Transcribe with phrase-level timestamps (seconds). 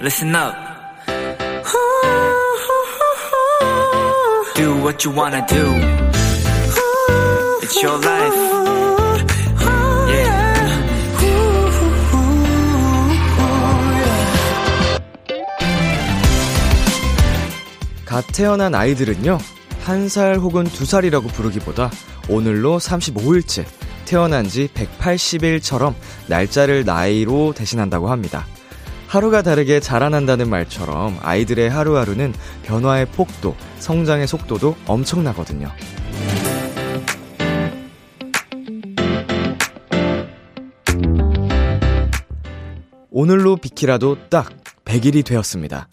[0.00, 0.54] listen up.
[4.54, 5.64] Do what you wanna do.
[7.62, 8.34] It's your life.
[10.10, 10.50] Yeah.
[18.04, 19.38] 갓 태어난 아이들은요,
[19.84, 21.90] 한 살 혹은 두 살이라고 부르기보다
[22.28, 23.64] 오늘로 35일째,
[24.04, 25.94] 태어난 지 180일처럼
[26.26, 28.46] 날짜를 나이로 대신한다고 합니다.
[29.10, 32.32] 하루가 다르게 자라난다는 말처럼 아이들의 하루하루는
[32.62, 35.68] 변화의 폭도, 성장의 속도도 엄청나거든요.
[43.10, 44.52] 오늘로 비키라도 딱
[44.84, 45.88] 100일이 되었습니다.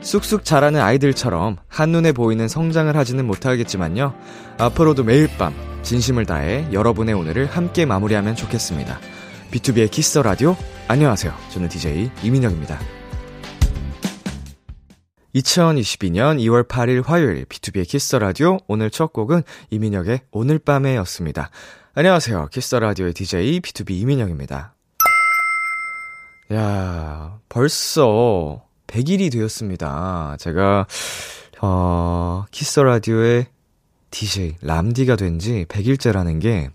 [0.00, 4.14] 쑥쑥 자라는 아이들처럼 한눈에 보이는 성장을 하지는 못하겠지만요.
[4.56, 5.52] 앞으로도 매일 밤
[5.82, 8.98] 진심을 다해 여러분의 오늘을 함께 마무리하면 좋겠습니다.
[9.52, 10.56] B2B의 키스 라디오
[10.88, 11.32] 안녕하세요.
[11.50, 12.78] 저는 DJ 이민혁입니다.
[15.34, 21.50] 2022년 2월 8일 화요일 B2B의 키스 라디오 오늘 첫 곡은 이민혁의 오늘 밤에였습니다.
[21.94, 22.48] 안녕하세요.
[22.50, 24.74] 키스 라디오의 DJ B2B 이민혁입니다.
[26.52, 30.36] 야, 벌써 100일이 되었습니다.
[30.38, 30.86] 제가
[31.60, 33.46] 어, 키스 라디오의
[34.10, 36.70] DJ 람디가 된 지 100일째라는 게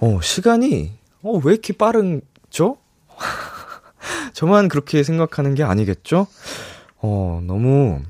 [0.00, 2.78] 어, 시간이 어, 왜 이렇게 빠른죠?
[4.32, 6.26] 저만 그렇게 생각하는 게 아니겠죠?
[6.98, 8.00] 어, 너무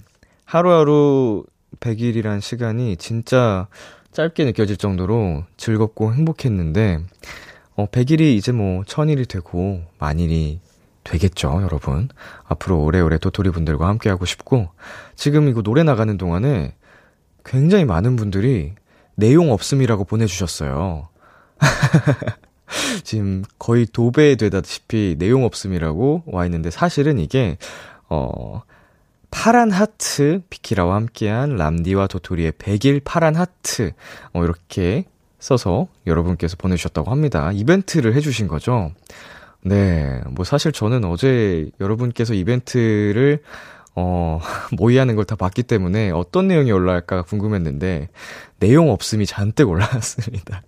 [0.45, 1.45] 하루하루
[1.81, 3.69] 100일이란 시간이 진짜
[4.13, 7.01] 짧게 느껴질 정도로 즐겁고 행복했는데,
[7.77, 10.61] 어, 100일이 이제 뭐 1000일이 되고 만일이
[11.05, 12.09] 되겠죠, 여러분.
[12.45, 14.69] 앞으로 오래오래 도토리 분들과 함께 하고 싶고,
[15.17, 16.75] 지금 이거 노래 나가는 동안에
[17.45, 18.75] 굉장히 많은 분들이
[19.15, 21.09] 내용 없음이라고 보내주셨어요.
[23.05, 27.57] 지금 거의 도배되다시피 내용 없음이라고 와 있는데 사실은 이게,
[28.09, 28.63] 어,
[29.31, 33.93] 파란 하트 비키라와 함께한 람디와 도토리의 100일 파란 하트,
[34.33, 35.05] 어, 이렇게
[35.39, 37.51] 써서 여러분께서 보내주셨다고 합니다.
[37.53, 38.93] 이벤트를 해주신 거죠.
[39.63, 43.43] 네, 뭐 사실 저는 어제 여러분께서 이벤트를
[43.95, 44.41] 어,
[44.77, 48.09] 모의하는 걸 다 봤기 때문에 어떤 내용이 올라갈까 궁금했는데
[48.59, 50.63] 내용 없음이 잔뜩 올라왔습니다.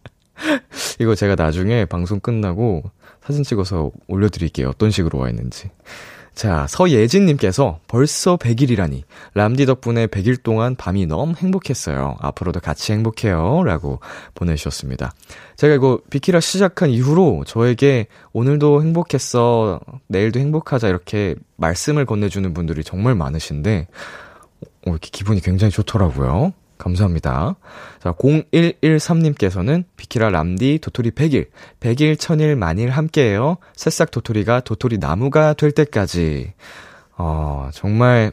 [1.01, 2.83] 이거 제가 나중에 방송 끝나고
[3.25, 4.69] 사진 찍어서 올려드릴게요.
[4.69, 5.71] 어떤 식으로 와 있는지.
[6.35, 9.03] 자, 서예진님께서 벌써 100일이라니.
[9.35, 12.17] 람디 덕분에 100일 동안 밤이 너무 행복했어요.
[12.21, 13.63] 앞으로도 같이 행복해요.
[13.65, 14.01] 라고
[14.35, 15.13] 보내주셨습니다.
[15.57, 19.81] 제가 이거 비키라 시작한 이후로 저에게 오늘도 행복했어.
[20.07, 20.89] 내일도 행복하자.
[20.89, 23.89] 이렇게 말씀을 건네주는 분들이 정말 많으신데,
[24.87, 26.55] 어, 이렇게 기분이 굉장히 좋더라고요.
[26.83, 27.57] 감사합니다.
[28.01, 31.47] 자, 0113님께서는 비키라 람디 도토리 100일,
[31.81, 33.59] 100일, 1000일, 만일 함께해요.
[33.75, 36.53] 새싹 도토리가 도토리 나무가 될 때까지.
[37.17, 38.33] 어, 정말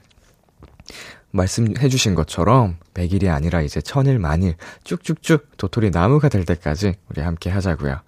[1.31, 7.99] 말씀해주신 것처럼 100일이 아니라 이제 1000일, 만일 쭉쭉쭉 도토리 나무가 될 때까지 우리 함께 하자고요.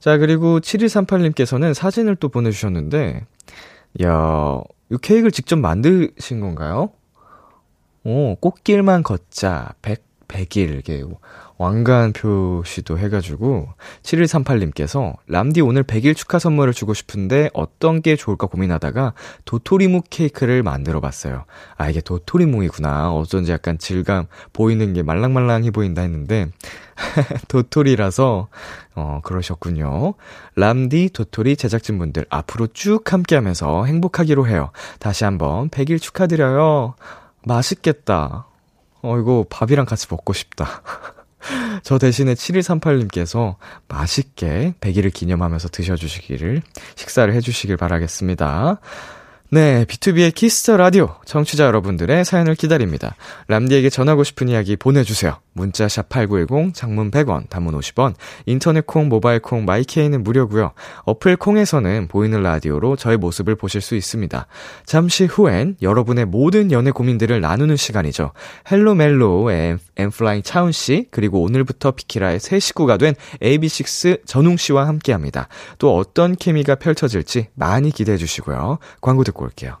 [0.00, 3.26] 자, 그리고 7138님께서는 사진을 또 보내주셨는데,
[4.02, 4.60] 야,
[4.90, 6.90] 이 케이크를 직접 만드신 건가요?
[8.04, 11.04] 오, 꽃길만 걷자, 100, 100일, 이게
[11.58, 13.68] 왕관 표시도 해가지고,
[14.02, 19.12] 7138님께서, 람디 오늘 100일 축하 선물을 주고 싶은데 어떤 게 좋을까 고민하다가
[19.44, 21.44] 도토리묵 케이크를 만들어 봤어요.
[21.76, 23.12] 아, 이게 도토리묵이구나.
[23.12, 26.48] 어쩐지 약간 질감 보이는 게 말랑말랑해 보인다 했는데,
[27.46, 28.48] 도토리라서,
[28.96, 30.14] 어, 그러셨군요.
[30.56, 34.72] 람디, 도토리 제작진분들 앞으로 쭉 함께 하면서 행복하기로 해요.
[34.98, 36.94] 다시 한번 100일 축하드려요.
[37.44, 38.46] 맛있겠다.
[39.02, 40.82] 어, 이거 밥이랑 같이 먹고 싶다.
[41.82, 43.56] 저 대신에 7138님께서
[43.88, 46.62] 맛있게 100일을 기념하면서 드셔주시기를,
[46.94, 48.80] 식사를 해주시길 바라겠습니다.
[49.54, 53.14] 네, B2B의 키스터 라디오 청취자 여러분들의 사연을 기다립니다.
[53.48, 55.36] 람디에게 전하고 싶은 이야기 보내주세요.
[55.52, 58.14] 문자 샵 #8910 장문 100원, 단문 50원.
[58.46, 60.72] 인터넷 콩, 모바일 콩, my K는 무료고요.
[61.04, 64.46] 어플 콩에서는 보이는 라디오로 저의 모습을 보실 수 있습니다.
[64.86, 68.32] 잠시 후엔 여러분의 모든 연애 고민들을 나누는 시간이죠.
[68.70, 75.48] Hello 멜로의 N.Flying 차훈 씨 그리고 오늘부터 비키라의 새 식구가 된 AB6 전웅 씨와 함께합니다.
[75.76, 78.78] 또 어떤 케미가 펼쳐질지 많이 기대해 주시고요.
[79.02, 79.80] 광고 듣고 올게요.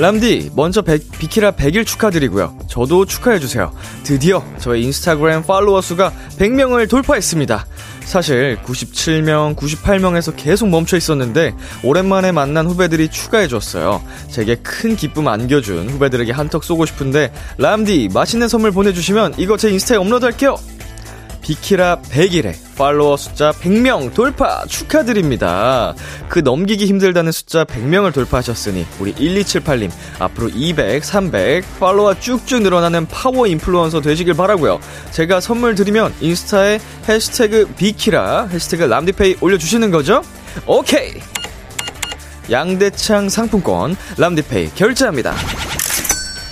[0.00, 2.56] 람디, 먼저 백, 비키라 100일 축하드리고요.
[2.68, 3.70] 저도 축하해주세요.
[4.02, 7.66] 드디어 저의 인스타그램 팔로워 수가 100명을 돌파했습니다.
[8.06, 11.54] 사실 97명, 98명에서 계속 멈춰 있었는데
[11.84, 14.02] 오랜만에 만난 후배들이 추가해 줬어요.
[14.30, 19.98] 제게 큰 기쁨 안겨준 후배들에게 한턱 쏘고 싶은데 람디 맛있는 선물 보내주시면 이거 제 인스타에
[19.98, 20.56] 업로드할게요.
[21.50, 25.94] 비키라 100일에 팔로워 숫자 100명 돌파 축하드립니다.
[26.28, 33.48] 그 넘기기 힘들다는 숫자 100명을 돌파하셨으니 우리 1278님 앞으로 200, 300 팔로워 쭉쭉 늘어나는 파워
[33.48, 34.78] 인플루언서 되시길 바라고요.
[35.10, 40.22] 제가 선물 드리면 인스타에 해시태그 비키라 해시태그 람디페이 올려주시는 거죠?
[40.66, 41.14] 오케이!
[42.48, 45.34] 양대창 상품권 람디페이 결제합니다.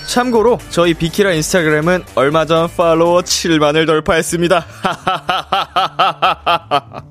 [0.09, 4.65] 참고로 저희 비키라 인스타그램은 얼마 전 팔로워 7만을 돌파했습니다.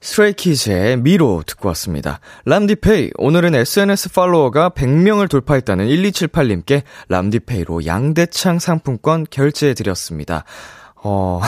[0.00, 2.18] 스트레이키즈의 미로 듣고 왔습니다.
[2.44, 10.42] 람디페이, 오늘은 SNS 팔로워가 100명을 돌파했다는 1278님께 람디페이로 양대창 상품권 결제해드렸습니다.
[10.96, 11.40] 어,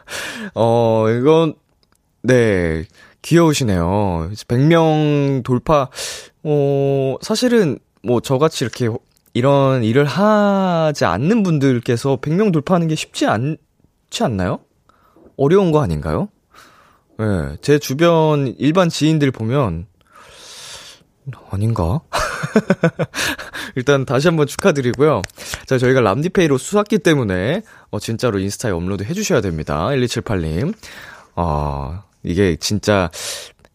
[0.54, 1.56] 어, 이건,
[2.22, 2.86] 네,
[3.20, 4.30] 귀여우시네요.
[4.32, 5.90] 100명 돌파,
[6.42, 8.88] 어, 사실은 뭐 저같이 이렇게
[9.34, 14.60] 이런 일을 하지 않는 분들께서 100명 돌파하는 게 쉽지 않지 않나요?
[15.36, 16.28] 어려운 거 아닌가요?
[17.20, 19.86] 예, 네, 제 주변 일반 지인들 보면,
[21.50, 22.00] 아닌가?
[23.76, 25.22] 일단 다시 한번 축하드리고요.
[25.66, 29.86] 자, 저희가 람디페이로 수샀기 때문에, 어, 진짜로 인스타에 업로드 해주셔야 됩니다.
[29.88, 30.74] 1278님.
[31.36, 33.10] 어, 이게 진짜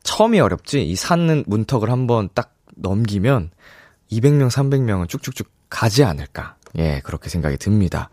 [0.03, 3.51] 처음이 어렵지, 이 사는 문턱을 한번 딱 넘기면,
[4.19, 6.55] 200명, 300명은 쭉쭉쭉 가지 않을까.
[6.77, 8.09] 예, 그렇게 생각이 듭니다.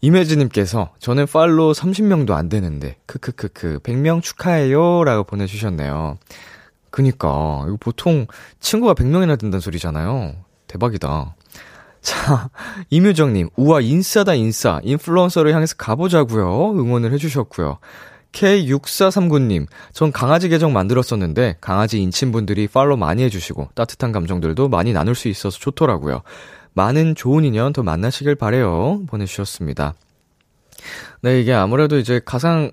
[0.00, 6.16] 이매즈님께서 저는 팔로 30명도 안 되는데 크크크크 100명 축하해요 라고 보내주셨네요.
[6.90, 8.26] 그니까 이거 보통
[8.60, 10.34] 친구가 100명이나 된다는 소리잖아요.
[10.66, 11.36] 대박이다.
[12.00, 12.48] 자,
[12.88, 14.80] 이묘정님, 우와, 인싸다, 인싸.
[14.82, 17.78] 인플루언서를 향해서 가보자고요 응원을 해주셨고요.
[18.32, 25.28] K6439님, 전 강아지 계정 만들었었는데, 강아지 인친분들이 팔로 많이 해주시고, 따뜻한 감정들도 많이 나눌 수
[25.28, 26.22] 있어서 좋더라고요.
[26.72, 29.94] 많은 좋은 인연 더 만나시길 바래요 보내주셨습니다.
[31.22, 32.70] 네, 이게 아무래도 이제 가상,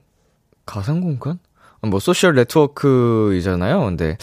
[0.66, 1.40] 가상 공간?
[1.82, 3.80] 뭐, 소셜 네트워크이잖아요.
[3.82, 4.18] 근데,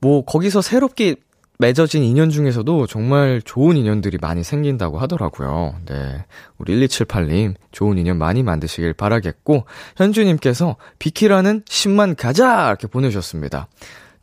[0.00, 1.16] 뭐, 거기서 새롭게
[1.58, 5.76] 맺어진 인연 중에서도 정말 좋은 인연들이 많이 생긴다고 하더라고요.
[5.86, 6.24] 네.
[6.58, 9.64] 우리 1278님, 좋은 인연 많이 만드시길 바라겠고,
[9.96, 12.68] 현주님께서 비키라는 10만 가자!
[12.68, 13.68] 이렇게 보내주셨습니다.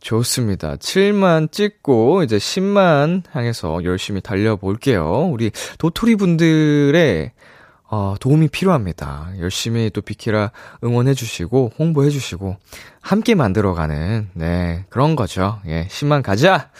[0.00, 0.76] 좋습니다.
[0.76, 5.28] 7만 찍고, 이제 10만 향해서 열심히 달려볼게요.
[5.32, 7.32] 우리 도토리 분들의
[7.94, 9.32] 어, 도움이 필요합니다.
[9.38, 10.50] 열심히 또 비키라
[10.82, 12.56] 응원해주시고, 홍보해주시고,
[13.02, 15.60] 함께 만들어가는, 네, 그런 거죠.
[15.66, 16.70] 예, 10만 가자!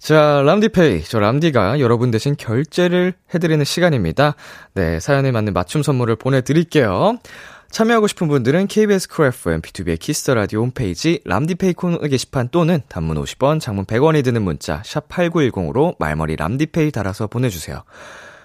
[0.00, 1.02] 자, 람디Pay.
[1.02, 4.34] 저 람디가 여러분 대신 결제를 해드리는 시간입니다.
[4.72, 7.18] 네, 사연에 맞는 맞춤 선물을 보내드릴게요.
[7.70, 13.22] 참여하고 싶은 분들은 KBS 쿨 FM, B2B의 키스터 라디오 홈페이지 람디Pay 코너 게시판 또는 단문
[13.22, 17.84] 50원, 장문 100원이 드는 문자 샵 8910으로 말머리 람디Pay 달아서 보내주세요.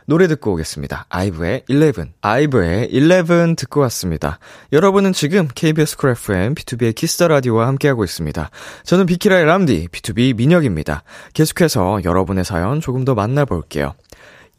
[0.07, 1.07] 노래 듣고 오겠습니다.
[1.09, 1.93] 아이브의 11.
[2.21, 4.37] 아이브의 11 듣고 왔습니다.
[4.71, 8.51] 여러분은 지금 KBS 쿨 FM, B2B의 키스터 라디오와 함께하고 있습니다.
[8.83, 11.03] 저는 비키라의 람디, BTOB 민혁입니다.
[11.33, 13.95] 계속해서 여러분의 사연 조금 더 만나볼게요.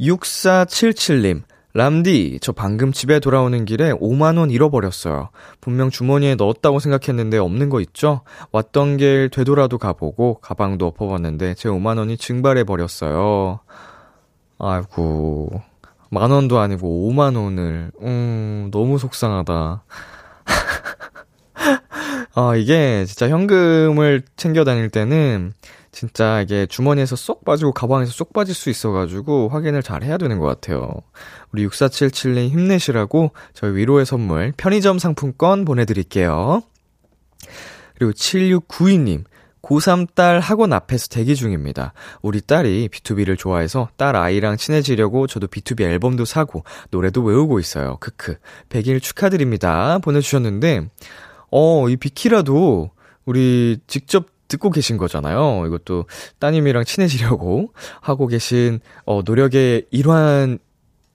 [0.00, 1.42] 6477님.
[1.74, 5.28] 람디, 저 방금 집에 돌아오는 길에 5만원 잃어버렸어요.
[5.60, 8.22] 분명 주머니에 넣었다고 생각했는데 없는 거 있죠?
[8.50, 13.60] 왔던 길 되돌아도 가보고 가방도 엎어봤는데 제 5만원이 증발해버렸어요.
[14.58, 15.62] 아이고,
[16.10, 19.84] 만 원도 아니고 5만 원을, 음, 너무 속상하다.
[22.34, 25.52] 아, 이게 진짜 현금을 챙겨 다닐 때는
[25.96, 30.44] 진짜 이게 주머니에서 쏙 빠지고 가방에서 쏙 빠질 수 있어가지고 확인을 잘 해야 되는 것
[30.44, 30.92] 같아요.
[31.52, 36.60] 우리 6477님 힘내시라고 저희 위로의 선물 편의점 상품권 보내드릴게요.
[37.94, 39.24] 그리고 7692님,
[39.66, 41.92] 고3 딸 학원 앞에서 대기 중입니다.
[42.22, 47.96] 우리 딸이 B2B를 좋아해서 딸 아이랑 친해지려고 저도 B2B 앨범도 사고 노래도 외우고 있어요.
[47.98, 48.36] 크크.
[48.68, 49.98] 100일 축하드립니다.
[49.98, 50.88] 보내주셨는데,
[51.50, 52.90] 어, 이 비키라도
[53.24, 55.66] 우리 직접 듣고 계신 거잖아요.
[55.66, 56.04] 이것도
[56.38, 60.58] 따님이랑 친해지려고 하고 계신, 어, 노력의 일환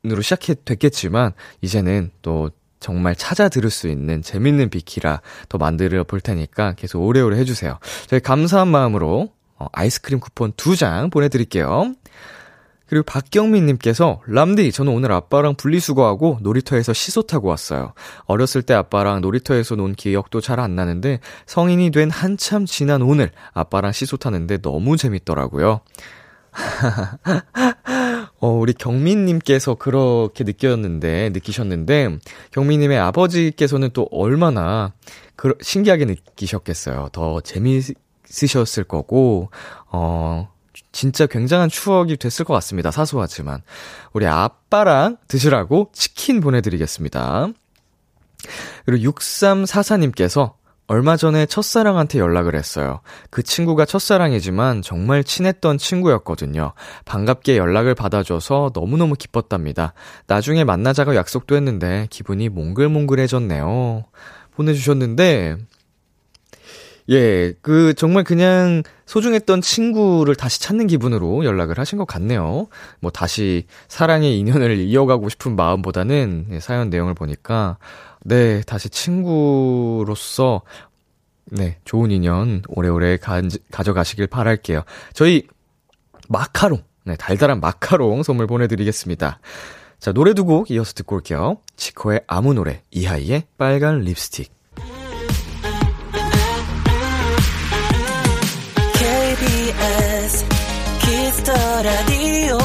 [0.03, 2.49] 으로 시작해 됐겠지만, 이제는 또
[2.81, 7.79] 정말 찾아 들을 수 있는 재밌는 비키라 더 만들어 볼 테니까 계속 오래오래 해주세요.
[8.07, 11.93] 저희 감사한 마음으로 어, 아이스크림 쿠폰 두장 보내드릴게요.
[12.87, 17.93] 그리고 박경민님께서 람디 저는 오늘 아빠랑 분리수거하고 놀이터에서 시소 타고 왔어요.
[18.25, 23.93] 어렸을 때 아빠랑 놀이터에서 논 기억도 잘 안 나는데 성인이 된 한참 지난 오늘 아빠랑
[23.93, 25.79] 시소 타는데 너무 재밌더라고요.
[28.41, 32.17] 어, 우리 경민님께서 그렇게 느꼈는데, 느끼셨는데,
[32.51, 34.93] 경민님의 아버지께서는 또 얼마나
[35.35, 37.09] 그, 신기하게 느끼셨겠어요.
[37.11, 39.51] 더 재미있으셨을 거고,
[39.91, 40.49] 어,
[40.91, 42.89] 진짜 굉장한 추억이 됐을 것 같습니다.
[42.89, 43.61] 사소하지만.
[44.11, 47.47] 우리 아빠랑 드시라고 치킨 보내드리겠습니다.
[48.85, 50.53] 그리고 6344님께서
[50.91, 52.99] 얼마 전에 첫사랑한테 연락을 했어요.
[53.29, 56.73] 그 친구가 첫사랑이지만 정말 친했던 친구였거든요.
[57.05, 59.93] 반갑게 연락을 받아줘서 너무너무 기뻤답니다.
[60.27, 64.03] 나중에 만나자고 약속도 했는데 기분이 몽글몽글해졌네요.
[64.53, 65.55] 보내주셨는데,
[67.09, 72.67] 예, 그, 정말 그냥 소중했던 친구를 다시 찾는 기분으로 연락을 하신 것 같네요.
[72.99, 77.77] 뭐, 다시 사랑의 인연을 이어가고 싶은 마음보다는 예, 사연 내용을 보니까,
[78.23, 80.61] 네, 다시 친구로서,
[81.45, 84.83] 네, 좋은 인연 오래오래 가, 가져가시길 바랄게요.
[85.13, 85.47] 저희,
[86.29, 89.39] 마카롱, 네, 달달한 마카롱 선물 보내드리겠습니다.
[89.99, 91.57] 자, 노래 두 곡 이어서 듣고 올게요.
[91.75, 94.51] 지코의 아무 노래, 이하이의 빨간 립스틱.
[99.01, 100.45] KBS
[101.01, 101.51] Kiss the
[101.83, 102.57] Radio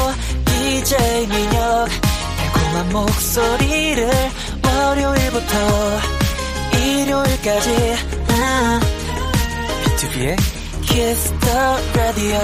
[0.45, 1.89] DJ 민혁
[2.37, 4.11] 달콤한 목소리를
[5.37, 5.57] 월요일부터
[6.79, 7.71] 일요일까지.
[8.29, 8.81] 아,
[9.85, 10.37] BTOB의
[10.83, 12.39] Kiss the Radio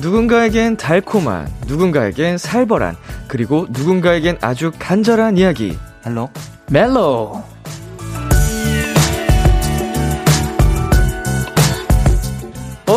[0.00, 2.96] 누군가에겐 달콤한, 누군가에겐 살벌한,
[3.28, 5.78] 그리고 누군가에겐 아주 간절한 이야기.
[6.04, 6.30] Hello
[6.70, 7.44] 멜로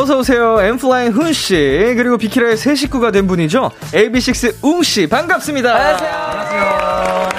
[0.05, 0.61] 어서오세요.
[0.61, 3.71] 엠플라잉 훈씨, 그리고 비키라의 새 식구가 된 분이죠.
[3.91, 5.73] AB6 웅씨, 반갑습니다.
[5.75, 7.29] 안녕하세요.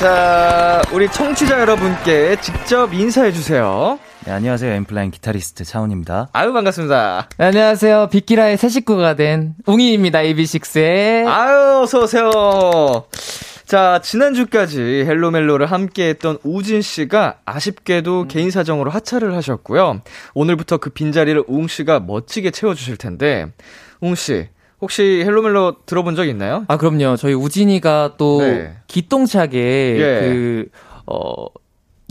[0.00, 3.98] 자, 우리 청취자 여러분께 직접 인사해주세요.
[4.26, 7.28] 네, 안녕하세요 엠플라잉 기타리스트 차훈입니다 아유, 반갑습니다.
[7.36, 12.30] 네, 안녕하세요 비키라의 새 식구가 된 웅이입니다 AB6IX의 아유, 어서오세요.
[13.74, 20.00] 자, 지난주까지 헬로멜로를 함께 했던 우진 씨가 아쉽게도 개인 사정으로 하차를 하셨고요.
[20.34, 23.48] 오늘부터 그 빈자리를 우웅 씨가 멋지게 채워주실 텐데,
[24.00, 24.46] 우웅 씨,
[24.80, 26.64] 혹시 헬로멜로 들어본 적 있나요?
[26.68, 28.76] 아 그럼요 저희 우진이가 또 네.
[28.86, 30.20] 기똥차게 예.
[30.20, 30.68] 그
[31.06, 31.46] 어,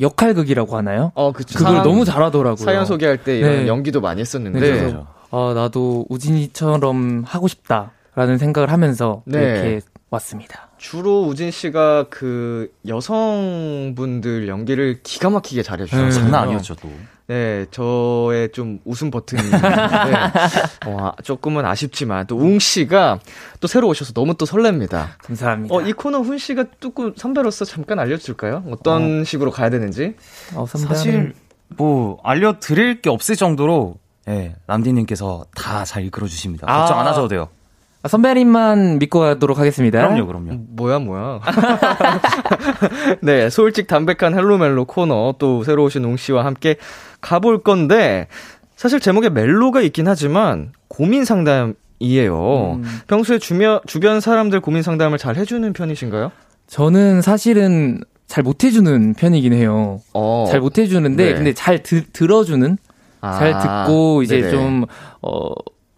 [0.02, 1.14] 역할극이라고 하나요?
[1.16, 1.60] 어, 그쵸.
[1.60, 2.58] 그걸 너무 잘하더라고요.
[2.66, 3.68] 사연 소개할 때 이런 네.
[3.68, 9.40] 연기도 많이 했었는데, 네, 그래서 아 나도 우진이처럼 하고 싶다라는 생각을 하면서 네.
[9.40, 9.80] 이렇게
[10.10, 10.73] 왔습니다.
[10.84, 16.08] 주로 우진 씨가 그 여성분들 연기를 기가 막히게 잘해주셨어요.
[16.08, 16.12] 음.
[16.12, 16.90] 장난 아니었죠 또
[17.28, 19.56] 네, 저의 좀 웃음 버튼인데,
[20.88, 23.20] 어, 조금은 아쉽지만, 또 웅 씨가
[23.62, 25.08] 또 새로 오셔서 너무 또 설렙니다.
[25.24, 25.74] 감사합니다.
[25.74, 28.66] 어, 이 코너 훈 씨가 뚜꾸 선배로서 잠깐 알려줄까요?
[28.70, 30.16] 어떤 식으로 가야 되는지?
[30.54, 31.34] 어, 선배는- 사실
[31.70, 33.96] 뭐 알려드릴 게 없을 정도로
[34.28, 36.80] 예 람디님께서 다 잘 이끌어 주십니다 아.
[36.80, 37.63] 걱정 안 하셔도 돼요 아,
[38.08, 40.00] 선배님만 믿고 가도록 하겠습니다.
[40.00, 41.40] 그럼요 그럼요 뭐야, 뭐야.
[43.22, 46.76] 네, 솔직 담백한 헬로멜로 코너 또 새로 오신 웅 씨와 함께
[47.22, 48.28] 가볼 건데,
[48.76, 52.80] 사실 제목에 멜로가 있긴 하지만, 고민 상담이에요.
[52.84, 52.84] 음.
[53.08, 56.32] 평소에 주변, 주변 사람들 고민 상담을 잘 해주는 편이신가요?
[56.68, 60.02] 저는 사실은 잘 못해주는 편이긴 해요.
[60.14, 60.46] 어.
[60.50, 61.34] 잘 못해주는데 네.
[61.36, 62.78] 근데 잘 드, 들어주는
[63.22, 64.52] 아, 잘 듣고 이제 네네.
[64.52, 64.86] 좀
[65.22, 65.52] 어,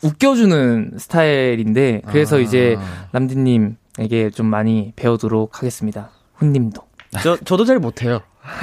[0.03, 2.39] 웃겨주는 스타일인데 그래서 아.
[2.39, 2.77] 이제
[3.11, 6.09] 남디님에게 좀 많이 배우도록 하겠습니다.
[6.35, 6.81] 훈님도.
[7.23, 8.21] 저, 저도 잘 못해요.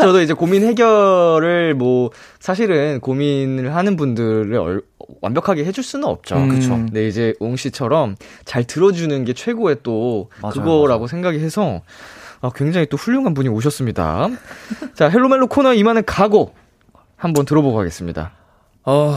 [0.00, 4.82] 저도 이제 고민 해결을 뭐, 사실은 고민을 하는 분들을 얼-
[5.20, 6.36] 완벽하게 해줄 수는 없죠.
[6.36, 6.48] 음.
[6.48, 6.70] 그쵸.
[6.70, 11.06] 근데 이제 웅 씨처럼 잘 들어주는 게 최고의 또 맞아요, 그거라고 맞아요.
[11.08, 11.80] 생각이 해서
[12.40, 14.28] 아, 굉장히 또 훌륭한 분이 오셨습니다.
[14.94, 16.52] 자, 헬로멜로 코너 이만한 각오
[17.16, 18.32] 한번 들어보고 가겠습니다.
[18.84, 19.16] 어,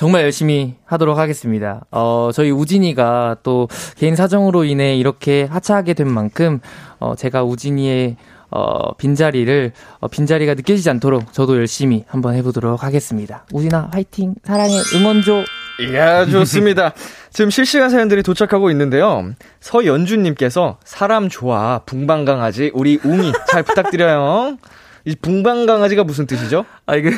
[0.00, 1.84] 정말 열심히 하도록 하겠습니다.
[1.90, 6.60] 어, 저희 우진이가 또 개인 사정으로 인해 이렇게 하차하게 된 만큼,
[7.00, 8.16] 어, 제가 우진이의,
[8.50, 13.44] 어, 빈자리를, 어, 빈자리가 느껴지지 않도록 저도 열심히 한번 해보도록 하겠습니다.
[13.52, 14.36] 우진아, 화이팅!
[14.42, 14.72] 사랑해!
[14.94, 15.44] 응원 줘!
[15.82, 16.94] 이야, 좋습니다.
[17.30, 19.34] 지금 실시간 사연들이 도착하고 있는데요.
[19.60, 24.56] 서연주님께서 사람 좋아, 붕방강아지, 우리 웅이 잘 부탁드려요.
[25.04, 26.64] 이 붕방 강아지가 무슨 뜻이죠?
[26.86, 27.10] 아, 이거,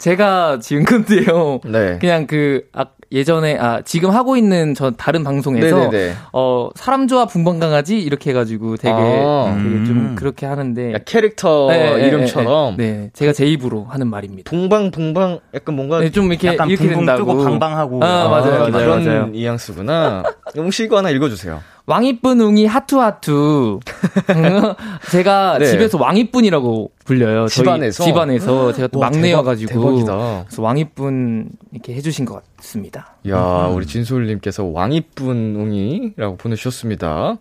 [0.00, 1.60] 제가 지은 건데요.
[1.66, 1.98] 네.
[2.00, 6.14] 그냥 그, 아, 예전에, 아, 지금 하고 있는 저 다른 방송에서, 네네네.
[6.32, 7.98] 어, 사람 좋아 붕방강아지?
[8.00, 9.58] 이렇게 해가지고 되게, 아.
[9.62, 10.14] 되게 좀 음.
[10.16, 10.94] 그렇게 하는데.
[10.94, 13.10] 야, 캐릭터 네, 네, 이름처럼 네, 네.
[13.12, 14.48] 제가 제 입으로 하는 말입니다.
[14.48, 17.32] 붕방 붕방 약간 뭔가 네, 좀 이렇게, 약간 이렇게 붕붕 된다고.
[17.32, 18.02] 뜨고 방방하고.
[18.02, 19.26] 아, 맞아요, 아, 맞아요, 그런 맞아요.
[19.26, 20.22] 뉘앙스구나.
[20.56, 21.60] 용씨 이거 하나 읽어주세요.
[21.86, 23.80] 왕이뿐 웅이 하투하투.
[25.10, 25.66] 제가 네.
[25.66, 27.48] 집에서 왕이뿐이라고 불려요.
[27.48, 28.04] 집안에서?
[28.04, 29.96] 집안에서 제가 또 와, 막내여가지고.
[29.98, 30.44] 대박.
[30.46, 33.14] 그래서 왕이뿐 이렇게 해주신 것 같습니다.
[33.28, 37.38] 야, 우리 진솔님께서 왕이쁜 웅이라고 보내주셨습니다.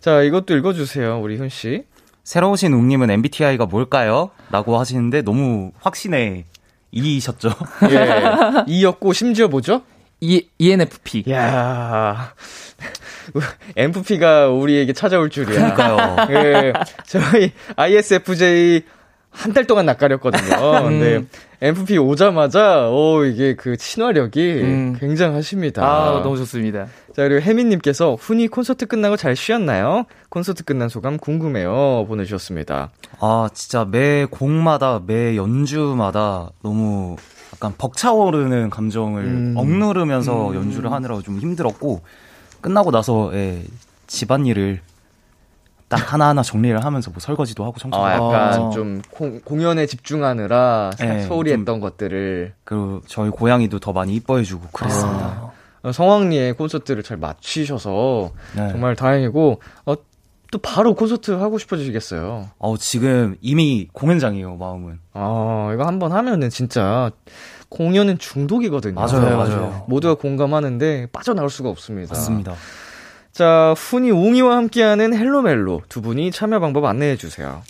[0.00, 1.84] 자, 이것도 읽어주세요, 우리 훈씨.
[2.22, 4.30] 새로 오신 웅님은 MBTI가 뭘까요?
[4.50, 6.44] 라고 하시는데 너무 확신에
[6.90, 7.50] 이이셨죠?
[7.90, 8.64] 예.
[8.66, 9.82] 이였고, 심지어 뭐죠?
[10.20, 11.24] E, ENFP.
[11.30, 12.32] 야
[13.76, 15.74] MFP가 우리에게 찾아올 줄이야.
[15.74, 16.26] 그러니까요.
[16.30, 16.72] 예.
[17.06, 18.82] 저희 ISFJ
[19.36, 20.82] 한 달 동안 낯가렸거든요.
[20.88, 21.24] 근데
[21.60, 24.96] MFP 오자마자, 오, 이게 그 친화력이 음.
[24.98, 25.84] 굉장하십니다.
[25.84, 26.86] 아, 너무 좋습니다.
[27.14, 30.04] 자, 그리고 혜민님께서 훈이 콘서트 끝나고 잘 쉬었나요?
[30.30, 32.06] 콘서트 끝난 소감 궁금해요.
[32.08, 32.90] 보내주셨습니다.
[33.20, 37.16] 아, 진짜 매 곡마다, 매 연주마다 너무
[37.54, 39.54] 약간 벅차오르는 감정을 음.
[39.56, 42.02] 억누르면서 연주를 하느라 좀 힘들었고,
[42.66, 43.62] 끝나고 나서, 예,
[44.08, 44.80] 집안일을
[45.88, 48.34] 딱 하나하나 정리를 하면서 뭐 설거지도 하고 청소도 아, 하고.
[48.34, 48.70] 약간 어.
[48.70, 54.42] 좀 공, 공연에 집중하느라 네, 소홀히 좀- 했던 것들을 그리고 저희 고양이도 더 많이 이뻐해
[54.42, 55.52] 주고 그랬습니다.
[55.84, 58.68] 어, 성황리에 콘서트를 잘 마치셔서 네.
[58.70, 59.94] 정말 다행이고 어,
[60.50, 62.48] 또 바로 콘서트 하고 싶어지시겠어요.
[62.58, 64.98] 어우, 지금 이미 공연장이에요, 마음은.
[65.12, 67.12] 아 이거 한번 하면은 진짜
[67.68, 68.94] 공연은 중독이거든요.
[68.94, 69.84] 맞아요, 맞아요.
[69.88, 72.14] 모두가 공감하는데 빠져나올 수가 없습니다.
[72.14, 72.54] 맞습니다.
[73.32, 77.62] 자, 훈이 웅이와 함께하는 Hello 멜로 두 분이 참여 방법 안내해 주세요.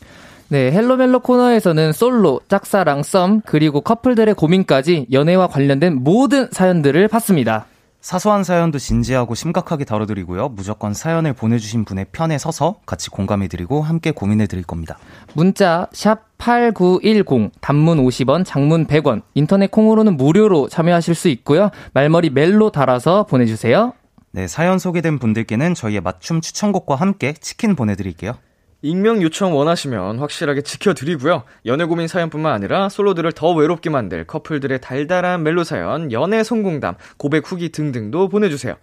[0.49, 7.67] 네, Hello 멜로 코너에서는 솔로, 짝사랑, 썸, 그리고 커플들의 고민까지 연애와 관련된 모든 사연들을 받습니다.
[8.07, 10.51] 사소한 사연도 진지하고 심각하게 다뤄드리고요.
[10.51, 14.97] 무조건 사연을 보내주신 분의 편에 서서 같이 공감해드리고 함께 고민해드릴 겁니다.
[15.35, 21.71] 문자 sharp 8910 단문 50원, 장문 100원, 인터넷 콩으로는 무료로 참여하실 수 있고요.
[21.95, 23.93] 말머리 멜로 달아서 보내주세요.
[24.31, 28.37] 네, 사연 소개된 분들께는 저희의 맞춤 추천곡과 함께 치킨 보내드릴게요.
[28.83, 31.45] 익명 요청 원하시면 확실하게 지켜드리고요.
[31.65, 37.51] 연애 고민 사연뿐만 아니라 솔로들을 더 외롭게 만들 커플들의 달달한 멜로 사연, 연애 성공담, 고백
[37.51, 38.77] 후기 등등도 보내주세요.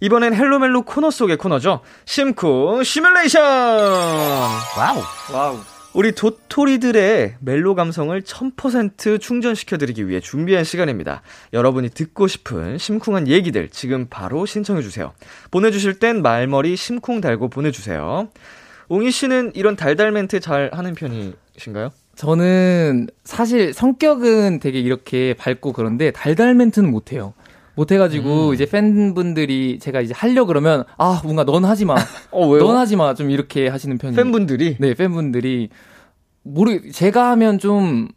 [0.00, 1.80] 이번엔 헬로멜로 코너 속의 코너죠.
[2.04, 3.42] 심쿵 시뮬레이션!
[3.42, 5.02] Wow!
[5.32, 5.58] Wow.
[5.92, 11.22] 우리 도토리들의 멜로 감성을 1000% 충전시켜드리기 위해 준비한 시간입니다.
[11.52, 15.12] 여러분이 듣고 싶은 심쿵한 얘기들 지금 바로 신청해주세요.
[15.50, 18.28] 보내주실 땐 말머리 심쿵 달고 보내주세요.
[18.90, 21.90] 웅이 씨는 이런 달달 멘트 잘 하는 편이신가요?
[22.16, 27.32] 저는 사실 성격은 되게 이렇게 밝고 그런데 달달 멘트는 못해요.
[27.76, 31.94] 못해가지고 이제 팬분들이 제가 이제 하려 그러면 아 뭔가 넌 하지 마,
[32.32, 32.64] 어, 왜요?
[32.66, 34.16] 넌 하지 마 좀 이렇게 하시는 편이에요.
[34.16, 34.76] 팬분들이?
[34.80, 35.70] 네 팬분들이
[36.42, 38.08] 모르 제가 하면 좀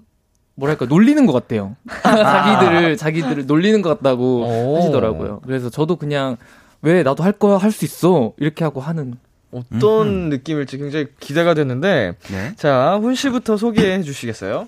[0.55, 1.75] 뭐랄까 놀리는 것 같대요.
[2.03, 4.41] 자기들을 자기들을 놀리는 것 같다고
[4.73, 4.77] 오.
[4.77, 5.41] 하시더라고요.
[5.45, 6.35] 그래서 저도 그냥
[6.81, 9.13] 왜 나도 할 거야 할 수 있어 이렇게 하고 하는.
[9.53, 12.55] 어떤 느낌일지 굉장히 기대가 되는데, 네.
[12.55, 14.67] 자, 훈 씨부터 소개해 주시겠어요?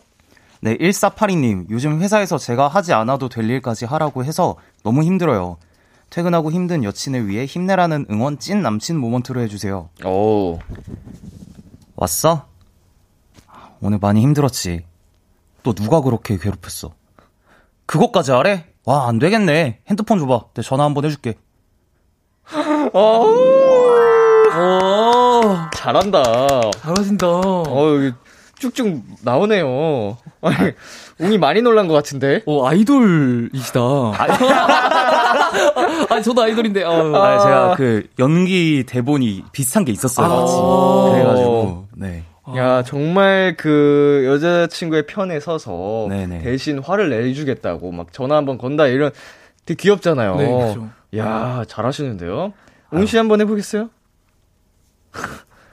[0.62, 1.68] 네, 1482님.
[1.70, 5.58] 요즘 회사에서 제가 하지 않아도 될 일까지 하라고 해서 너무 힘들어요.
[6.10, 9.90] 퇴근하고 힘든 여친을 위해 힘내라는 응원 찐 남친 모먼트로 해주세요.
[10.06, 10.60] 오.
[11.96, 12.48] 왔어?
[13.82, 14.86] 오늘 많이 힘들었지.
[15.64, 16.94] 또 누가 그렇게 괴롭혔어?
[17.86, 18.66] 그것까지 하래?
[18.86, 19.82] 와, 안 되겠네.
[19.88, 20.46] 핸드폰 줘봐.
[20.54, 21.36] 내가 전화 한번 해줄게.
[24.58, 25.42] 오
[25.74, 26.24] 잘한다.
[26.78, 27.28] 잘하신다.
[27.28, 28.14] 어, 여기
[28.58, 30.18] 쭉쭉 나오네요.
[30.42, 30.72] 아니,
[31.20, 32.42] 웅이 많이 놀란 것 같은데?
[32.46, 33.80] 오 아이돌이시다.
[36.10, 36.84] 아니 저도 아이돌인데.
[36.84, 37.16] 어.
[37.16, 40.54] 아, 제가 그 연기 대본이 비슷한 게 있었어요, 같이.
[40.56, 41.12] 아.
[41.12, 42.24] 그래가지고, 네.
[42.56, 46.44] 야, 정말 그 여자친구의 편에 서서 네네.
[46.44, 49.12] 대신 화를 내주겠다고 막 전화 한번 건다 이런
[49.66, 50.36] 되게 귀엽잖아요.
[50.36, 50.90] 네, 그렇죠.
[51.18, 52.54] 야, 잘하시는데요.
[52.92, 53.90] 웅씨 한번 해보겠어요?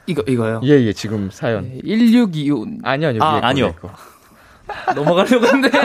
[0.05, 0.61] 이거 이거요.
[0.63, 1.69] 예, 예, 지금 사연.
[1.69, 3.23] 네, 1625 아니요, 아니요.
[3.23, 3.73] 아, 아니요.
[3.75, 3.89] 거.
[4.95, 5.69] 넘어가려고 했는데.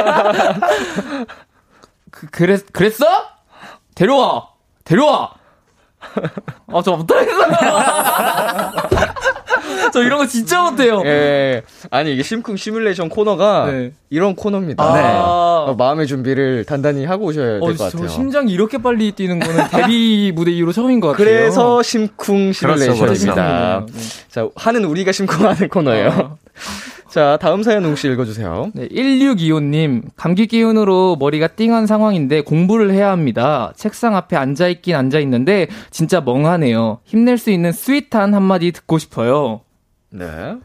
[2.11, 3.05] 그, 그랬, 그랬어?
[3.95, 4.49] 데려와!
[4.85, 5.35] 데려와!
[6.69, 7.49] 아, 저 못하겠어요.
[9.93, 11.03] 저 이런 거 진짜 못해요.
[11.05, 11.63] 예.
[11.91, 13.93] 아니, 이게 심쿵 시뮬레이션 코너가 네.
[14.11, 14.83] 이런 코너입니다.
[14.83, 14.95] 아.
[14.95, 15.03] 네.
[15.03, 18.03] 어, 마음의 준비를 단단히 하고 오셔야 될것 어, 같아요.
[18.03, 21.25] 저 심장이 이렇게 빨리 뛰는 거는 데뷔 무대 이후로 처음인 것 같아요.
[21.27, 23.87] 그래서 심쿵 시뮬레이션입니다.
[23.87, 23.99] 그렇죠.
[24.31, 26.39] 자, 하는 우리가 심쿵하는 코너예요.
[27.09, 28.71] 자, 다음 사연 웅씨 읽어주세요.
[28.75, 33.73] 네, 1625님, 감기 기운으로 머리가 띵한 상황인데 공부를 해야 합니다.
[33.77, 36.99] 책상 앞에 앉아있긴 앉아있는데 진짜 멍하네요.
[37.05, 39.63] 힘낼 수 있는 스윗한 한마디 듣고 싶어요.
[40.11, 40.57] 네.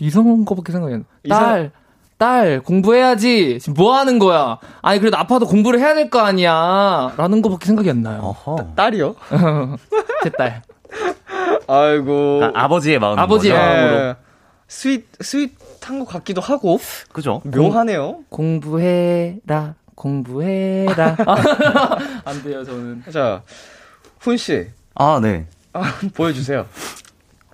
[0.00, 1.06] 이상한 거밖에 생각이 안 나.
[1.24, 1.70] 이상- 딸,
[2.16, 3.58] 딸, 공부해야지.
[3.60, 4.58] 지금 뭐 하는 거야?
[4.80, 7.12] 아니, 그래도 아파도 공부를 해야 될 거 아니야.
[7.18, 8.20] 라는 거밖에 생각이 안 나요.
[8.22, 8.72] 어허.
[8.74, 9.14] 딸이요?
[10.24, 10.62] 제 딸.
[11.66, 12.38] 아이고.
[12.38, 13.18] 그러니까 아버지의 마음.
[13.18, 13.64] 아버지의 거죠.
[13.66, 13.96] 마음으로.
[13.96, 14.16] 예.
[14.68, 16.78] 스윗, 스윗한 것 같기도 하고,
[17.12, 17.42] 그죠?
[17.44, 18.20] 묘하네요.
[18.30, 21.16] 공 부해라, 공부해라.
[22.24, 23.02] 안 돼요, 저는.
[23.12, 23.42] 자,
[24.18, 25.46] 훈 씨, 아, 네.
[25.74, 25.82] 아,
[26.14, 26.66] 보여주세요.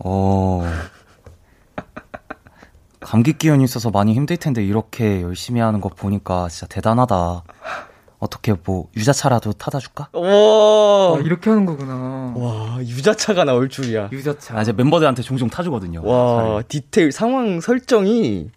[0.05, 0.63] 어.
[3.01, 7.43] 감기 기운이 있어서 많이 힘들 텐데 이렇게 열심히 하는 거 보니까 진짜 대단하다.
[8.19, 10.09] 어떻게 뭐 유자차라도 타다 줄까?
[10.13, 12.35] 와, 아, 이렇게 하는 거구나.
[12.37, 14.09] 와, 유자차가 나올 줄이야.
[14.13, 14.59] 유자차.
[14.59, 16.03] 아, 이제 멤버들한테 종종 타주거든요.
[16.05, 18.51] 와, 디테일, 상황 설정이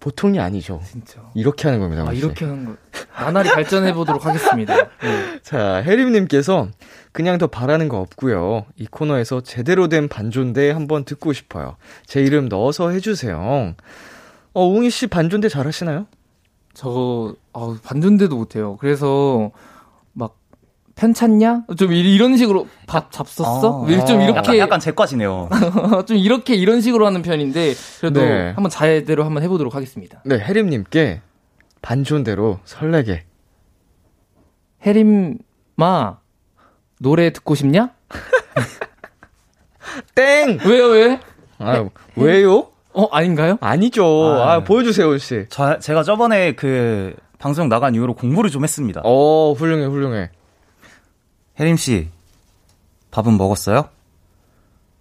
[0.00, 0.80] 보통이 아니죠.
[0.84, 1.20] 진짜.
[1.34, 2.04] 이렇게 하는 겁니다.
[2.08, 2.12] 아.
[2.12, 2.76] 이렇게 하는 거.
[3.14, 4.74] 나날이 발전해 보도록 하겠습니다.
[4.76, 5.40] 네.
[5.44, 6.68] 자, 혜림님께서
[7.12, 8.64] 그냥 더 바라는 거 없고요.
[8.76, 11.76] 이 코너에서 제대로 된 반존대 한번 듣고 싶어요.
[12.04, 13.74] 제 이름 넣어서 해주세요.
[14.54, 16.06] 어, 웅이 씨 반존대 잘하시나요?
[16.74, 18.76] 저, 아 반전대도 못해요.
[18.78, 19.50] 그래서,
[20.12, 20.36] 막,
[20.94, 21.64] 편찮냐?
[21.76, 23.82] 좀 이- 이런 식으로 밥 잡섰어?
[23.82, 24.24] 아, 왜좀 아.
[24.24, 25.48] 이렇게, 약간, 약간 제 과시네요.
[26.06, 28.52] 좀 이렇게 이런 식으로 하는 편인데, 그래도 네.
[28.52, 30.22] 한번 제대로 한번 해보도록 하겠습니다.
[30.24, 31.20] 네, 혜림님께
[31.82, 33.24] 반존대로 설레게.
[34.84, 36.18] 혜림마,
[37.00, 37.90] 노래 듣고 싶냐?
[40.14, 40.58] 땡!
[40.66, 41.20] 왜요, 왜?
[41.58, 42.68] 아, 왜요?
[42.94, 43.56] 어, 아닌가요?
[43.60, 44.04] 아니죠.
[44.40, 45.46] 아, 아, 보여주세요, 씨.
[45.48, 49.00] 저, 제가 저번에 그 방송 나간 이후로 공부를 좀 했습니다.
[49.04, 50.30] 어, 훌륭해, 훌륭해.
[51.58, 52.08] 혜림 씨,
[53.10, 53.88] 밥은 먹었어요?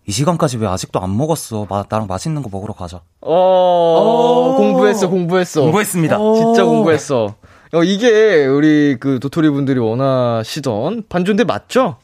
[0.08, 1.68] 이 시간까지 왜 아직도 안 먹었어?
[1.70, 3.02] 마- 나랑 맛있는 거 먹으러 가자.
[3.22, 5.62] 어, 공부했어, 공부했어.
[5.62, 6.18] 공부했습니다.
[6.18, 7.36] 진짜 공부했어.
[7.74, 11.98] 어, 이게 우리 그 도토리 분들이 원하시던 반존대 맞죠?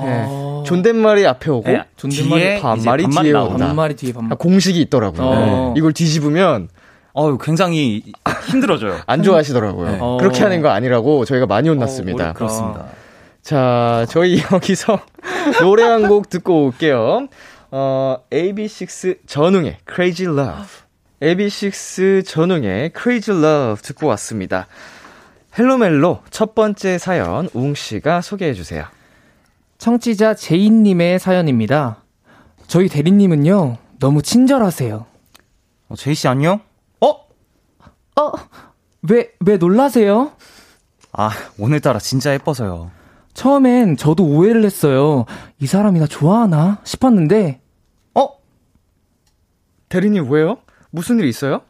[0.00, 0.62] 아, 네.
[0.66, 3.52] 존댓말이 앞에 오고 네, 존댓말이 뒤에 반말이 뒤에 나오고.
[3.54, 3.66] 온다.
[3.66, 4.38] 반말이 뒤에 아, 반말.
[4.38, 5.22] 공식이 있더라고요.
[5.26, 5.74] 어.
[5.76, 6.68] 이걸 뒤집으면
[7.16, 8.02] 어유 굉장히
[8.46, 9.00] 힘들어져요.
[9.06, 9.90] 안 좋아하시더라고요.
[9.90, 9.98] 네.
[10.00, 10.16] 어.
[10.18, 12.30] 그렇게 하는 거 아니라고 저희가 많이 혼났습니다.
[12.30, 12.86] 어, 그렇습니다.
[13.42, 14.98] 자, 저희 여기서
[15.60, 17.26] 노래 한 곡 듣고 올게요.
[17.70, 20.66] 어, AB6 전웅의 Crazy Love.
[21.20, 24.66] AB6 전웅의 Crazy Love 듣고 왔습니다.
[25.58, 28.84] 헬로멜로 첫 번째 사연 웅 씨가 소개해 주세요.
[29.82, 32.04] 청취자 제이님의 사연입니다.
[32.68, 35.06] 저희 대리님은요, 너무 친절하세요.
[35.88, 36.60] 어, 제이 씨 안녕?
[37.00, 38.32] 어?
[39.10, 40.30] 왜, 왜 놀라세요?
[41.10, 42.92] 아, 오늘따라 진짜 예뻐서요.
[43.34, 45.24] 처음엔 저도 오해를 했어요.
[45.58, 47.60] 이 사람이 나 좋아하나 싶었는데,
[48.14, 48.28] 어?
[49.88, 50.58] 대리님 왜요?
[50.90, 51.60] 무슨 일 있어요?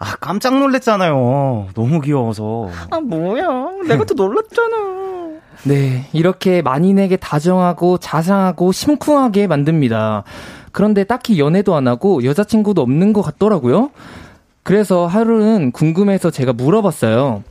[0.00, 1.68] 아, 깜짝 놀랬잖아요.
[1.74, 2.70] 너무 귀여워서.
[2.90, 3.46] 아, 뭐야.
[3.86, 5.21] 내가 또 놀랐잖아.
[5.64, 10.24] 네, 이렇게 만인에게 다정하고 자상하고 심쿵하게 만듭니다.
[10.72, 13.90] 그런데 딱히 연애도 안 하고 여자친구도 없는 것 같더라고요.
[14.62, 17.44] 그래서 하루는 궁금해서 제가 물어봤어요.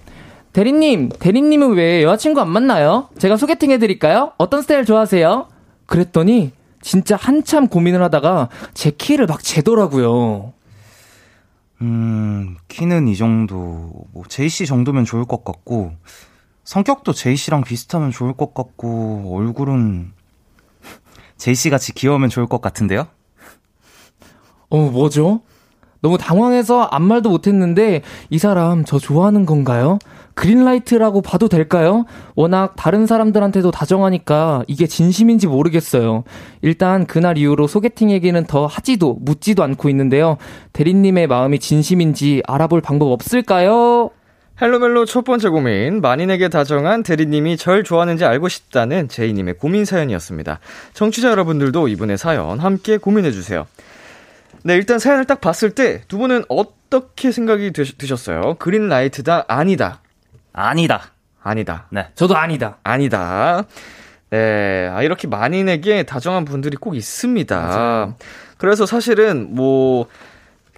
[0.54, 3.08] 대리님, 대리님은 왜 여자친구 안 만나요?
[3.17, 4.34] 제가 소개팅 해드릴까요?
[4.38, 5.47] 어떤 스타일 좋아하세요?
[5.86, 10.54] 그랬더니 진짜 한참 고민을 하다가 제 키를 막 재더라고요.
[11.82, 15.93] 음, 키는 이 정도, 뭐, 제이 씨 정도면 좋을 것 같고,
[16.71, 20.13] 성격도 제이 씨랑 비슷하면 좋을 것 같고, 얼굴은,
[21.36, 23.07] 제이 씨 같이 귀여우면 좋을 것 같은데요?
[24.69, 25.41] 어, 뭐죠?
[25.99, 29.99] 너무 당황해서 아무 말도 못했는데 이 사람 저 좋아하는 건가요?
[30.36, 32.05] 그린라이트라고 봐도 될까요?
[32.36, 36.23] 워낙 다른 사람들한테도 다정하니까 이게 진심인지 모르겠어요.
[36.62, 40.38] 일단 그날 이후로 소개팅 얘기는 더 하지도 묻지도 않고 있는데요.
[40.71, 44.12] 대리님의 마음이 진심인지 알아볼 방법 없을까요?
[44.62, 50.60] 헬로멜로 첫 번째 고민, 만인에게 다정한 대리님이 절 좋아하는지 알고 싶다는 제이님의 고민 사연이었습니다.
[50.93, 53.65] 청취자 여러분들도 이분의 사연 함께 고민해주세요.
[54.63, 58.56] 네, 일단 사연을 딱 봤을 때 두 분은 어떻게 생각이 드, 드셨어요?
[58.60, 60.02] 그린라이트다, 아니다.
[60.54, 61.12] 아니다.
[61.41, 61.88] 아니다.
[61.89, 62.08] 네.
[62.13, 62.78] 저도 아니다.
[62.84, 63.63] 아니다.
[64.30, 68.15] 네, 아, 이렇게 만인에게 다정한 분들이 꼭 있습니다.
[68.58, 70.06] 그래서 사실은 뭐,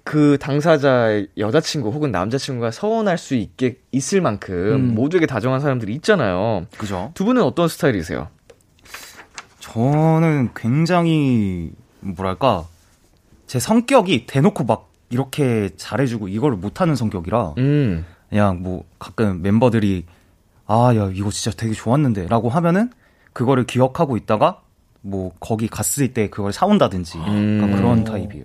[0.04, 4.94] 그 당사자의 여자친구 혹은 남자친구가 서운할 수 있게 있을 만큼 음.
[4.94, 6.66] 모두에게 다정한 사람들이 있잖아요.
[6.76, 7.10] 그죠?
[7.14, 8.28] 두 분은 어떤 스타일이세요?
[9.60, 12.66] 저는 굉장히, 뭐랄까,
[13.46, 20.04] 제 성격이 대놓고 막, 이렇게 잘해주고 이걸 못하는 성격이라, 음, 그냥 뭐, 가끔 멤버들이,
[20.66, 22.90] 아, 야, 이거 진짜 되게 좋았는데, 라고 하면은,
[23.32, 24.60] 그거를 기억하고 있다가,
[25.00, 27.60] 뭐, 거기 갔을 때 그걸 사온다든지, 음.
[27.62, 28.44] 약간 그런 타입이에요.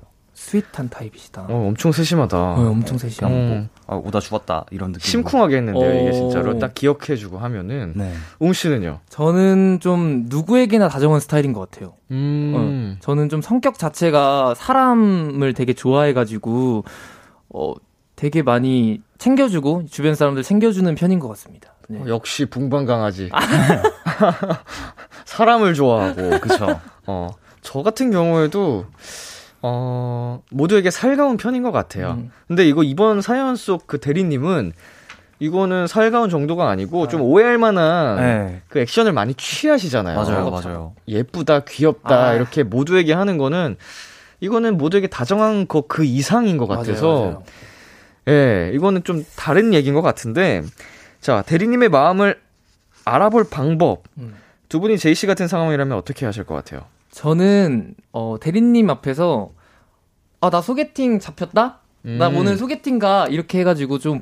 [0.50, 1.46] sweet한 타입이시다.
[1.48, 2.38] 어, 엄청 세심하다.
[2.38, 3.28] 어, 엄청 세심.
[3.28, 3.70] 음.
[3.86, 5.06] 아, 오다 주웠다 이런 느낌.
[5.06, 6.12] 심쿵하게 했는데요, 이게 어.
[6.12, 6.58] 진짜로.
[6.58, 7.94] 딱 기억해주고 하면은.
[7.96, 8.12] 네.
[8.40, 9.00] 웅 씨는요?
[9.10, 11.94] 저는 좀 누구에게나 다정한 스타일인 것 같아요.
[12.10, 12.54] 음.
[12.56, 16.84] 어, 저는 좀 성격 자체가 사람을 되게 좋아해가지고,
[17.50, 17.74] 어,
[18.16, 21.74] 되게 많이 챙겨주고, 주변 사람들 챙겨주는 편인 것 같습니다.
[21.90, 22.00] 네.
[22.00, 23.30] 어, 역시 붕방 강아지.
[25.26, 26.32] 사람을 좋아하고.
[26.42, 26.80] 그쵸.
[27.06, 27.30] 어,
[27.62, 28.86] 저 같은 경우에도,
[29.62, 32.12] 어, 모두에게 살가운 편인 것 같아요.
[32.18, 32.32] 음.
[32.48, 34.74] 근데 이거 이번 사연 속 그 대리님은,
[35.40, 38.62] 이거는 살가운 정도가 아니고, 좀 오해할 만한 네.
[38.70, 40.16] 그 액션을 많이 취하시잖아요.
[40.18, 40.94] 맞아요, 맞아요.
[41.08, 42.34] 예쁘다, 귀엽다, 아.
[42.34, 43.78] 이렇게 모두에게 하는 거는,
[44.42, 47.44] 이거는 모두에게 다정한 거 그 이상인 것 맞아요, 같아서, 맞아요.
[48.28, 50.62] 예, 이거는 좀 다른 얘기인 것 같은데,
[51.22, 52.40] 자, 대리님의 마음을
[53.06, 54.04] 알아볼 방법.
[54.18, 54.36] 음.
[54.70, 56.82] 두 분이 제이 씨 같은 상황이라면 어떻게 하실 것 같아요?
[57.12, 59.52] 저는, 어, 대리님 앞에서,
[60.42, 61.80] 아, 나 소개팅 잡혔다?
[62.02, 62.38] 나 음.
[62.38, 63.28] 오늘 소개팅 가?
[63.28, 64.22] 이렇게 해가지고 좀,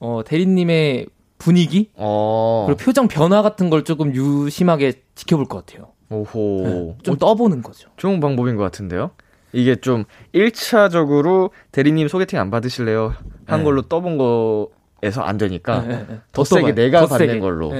[0.00, 1.06] 어, 대리님의
[1.38, 1.90] 분위기?
[1.94, 5.88] 어, 그리고 표정 변화 같은 걸 조금 유심하게 지켜볼 것 같아요.
[6.10, 6.62] 오호.
[6.64, 7.90] 네, 좀 떠보는 거죠.
[7.96, 9.10] 좋은 방법인 것 같은데요?
[9.52, 13.14] 이게 좀 1차적으로 대리님 소개팅 안 받으실래요?
[13.46, 13.64] 한 네.
[13.64, 16.18] 걸로 떠본 거에서 안 되니까 네, 네, 네.
[16.32, 16.74] 더 세게 떠봐요.
[16.74, 17.40] 내가 더 받는 세게.
[17.40, 17.72] 걸로.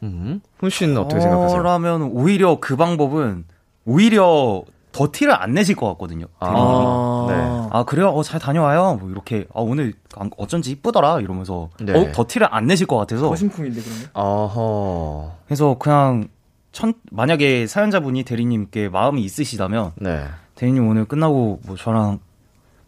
[0.00, 0.08] 네.
[0.08, 0.40] 음.
[0.58, 1.58] 훈 씨는 어떻게 생각하세요?
[1.58, 3.44] 저라면 오히려 그 방법은
[3.84, 6.26] 오히려 더 티를 안 내실 것 같거든요.
[6.38, 6.46] 아.
[6.46, 6.66] 대리님이.
[6.72, 7.68] 아, 네.
[7.72, 8.08] 아 그래요?
[8.10, 8.96] 어, 잘 다녀와요.
[9.00, 11.92] 뭐 이렇게 아 오늘 안- 어쩐지 이쁘더라 이러면서 네.
[11.92, 14.06] 어, 더 티를 안 내실 것 같아서 거심쿵인데 그러면?
[14.14, 15.32] 어허.
[15.46, 16.28] 그래서 그냥
[16.72, 20.24] 천 만약에 사연자분이 대리님께 마음이 있으시다면 네.
[20.54, 22.18] 대리님 오늘 끝나고 뭐 저랑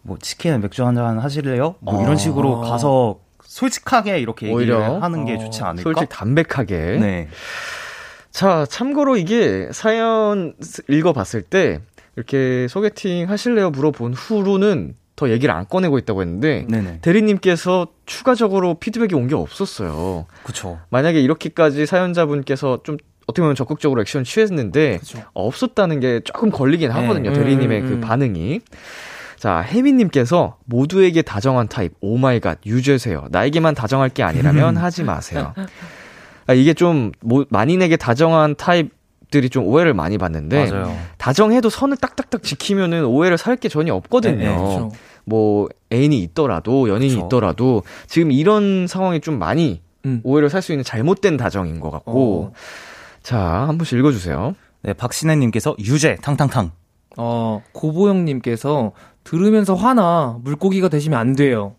[0.02, 1.74] 뭐 치킨 맥주 한잔 하실래요?
[1.80, 2.02] 뭐 아.
[2.02, 3.16] 이런 식으로 가서
[3.48, 4.98] 솔직하게 이렇게 얘기를 오히려?
[4.98, 5.82] 하는 게 어, 좋지 않을까?
[5.82, 6.76] 솔직 담백하게.
[7.00, 7.28] 네.
[8.30, 11.80] 자, 참고로 이게 사연 쓰- 읽어봤을 때
[12.14, 16.98] 이렇게 소개팅 하실래요 물어본 후로는 더 얘기를 안 꺼내고 있다고 했는데 네네.
[17.00, 20.26] 대리님께서 추가적으로 피드백이 온 게 없었어요.
[20.44, 20.78] 그쵸.
[20.90, 25.22] 만약에 이렇게까지 사연자분께서 좀 어떻게 보면 적극적으로 액션 취했는데 그쵸.
[25.32, 27.30] 없었다는 게 조금 걸리긴 하거든요.
[27.32, 27.38] 네.
[27.38, 28.00] 대리님의 음, 그 음.
[28.02, 28.60] 반응이.
[29.38, 33.26] 자, 혜민님께서 모두에게 다정한 타입, oh my god, 유죄세요.
[33.30, 35.54] 나에게만 다정할 게 아니라면 하지 마세요.
[36.46, 38.90] 아, 이게 좀, 뭐, 만인에게 다정한 타입
[39.30, 40.96] 들이 좀 오해를 많이 받는데, 맞아요.
[41.18, 44.36] 다정해도 선을 딱딱딱 지키면은 오해를 살 게 전혀 없거든요.
[44.38, 44.90] 네, 네, 그렇죠.
[45.24, 47.26] 뭐, 애인이 있더라도, 연인이 그쵸.
[47.26, 50.20] 있더라도, 지금 이런 상황이 좀 많이 음.
[50.24, 52.52] 오해를 살 수 있는 잘못된 다정인 것 같고, 어.
[53.22, 54.54] 자, 한 번씩 읽어주세요.
[54.82, 56.70] 네, 박신혜님께서 유죄 탕탕탕.
[57.18, 58.92] 어, 고보영님께서
[59.28, 61.74] 들으면서 화나 물고기가 되시면 안 돼요.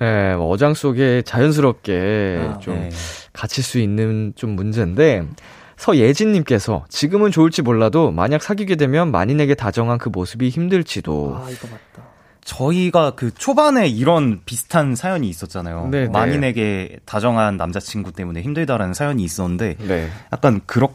[0.00, 2.90] 예, 뭐 어장 속에 자연스럽게 아, 좀 네.
[3.34, 5.28] 갇힐 수 있는 좀 문제인데,
[5.76, 11.36] 서예진님께서 지금은 좋을지 몰라도 만약 사귀게 되면 만인에게 다정한 그 모습이 힘들지도.
[11.36, 12.08] 아, 이거 맞다.
[12.42, 15.88] 저희가 그 초반에 이런 비슷한 사연이 있었잖아요.
[15.90, 16.08] 네, 네.
[16.08, 20.08] 만인에게 다정한 남자친구 때문에 힘들다라는 사연이 있었는데 네.
[20.32, 20.88] 약간 그렇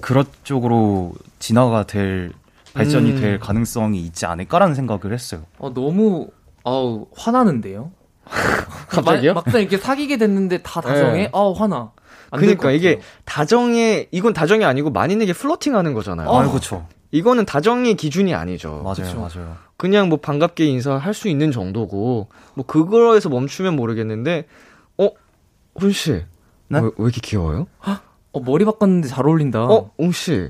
[0.00, 2.32] 그런 쪽으로 진화가 될
[2.74, 3.20] 발전이 음.
[3.20, 5.42] 될 가능성이 있지 않을까라는 생각을 했어요.
[5.58, 6.28] 어, 너무,
[6.64, 7.90] 아우, 화나는데요?
[8.88, 9.34] 갑자기요?
[9.34, 11.12] 막, 막상 이렇게 사귀게 됐는데 다 다정해?
[11.12, 11.30] 네.
[11.32, 11.92] 아우, 화나.
[12.30, 13.00] 그러니까 이게.
[13.24, 16.30] 다정의 이건 다정이 아니고 만인에게 플러팅 하는 거잖아요.
[16.30, 16.86] 아, 그렇죠.
[17.10, 18.82] 이거는 다정의 기준이 아니죠.
[18.84, 19.20] 맞아요, 그쵸.
[19.20, 19.56] 맞아요.
[19.76, 24.46] 그냥 뭐 반갑게 인사할 수 있는 정도고 뭐 그거에서 멈추면 모르겠는데
[24.98, 25.10] 어?
[25.76, 26.22] 훈 씨.
[26.68, 26.78] 네?
[26.78, 27.66] 왜, 왜 이렇게 귀여워요?
[28.32, 29.64] 어, 머리 바꿨는데 잘 어울린다.
[29.64, 30.48] 어, 웅 씨.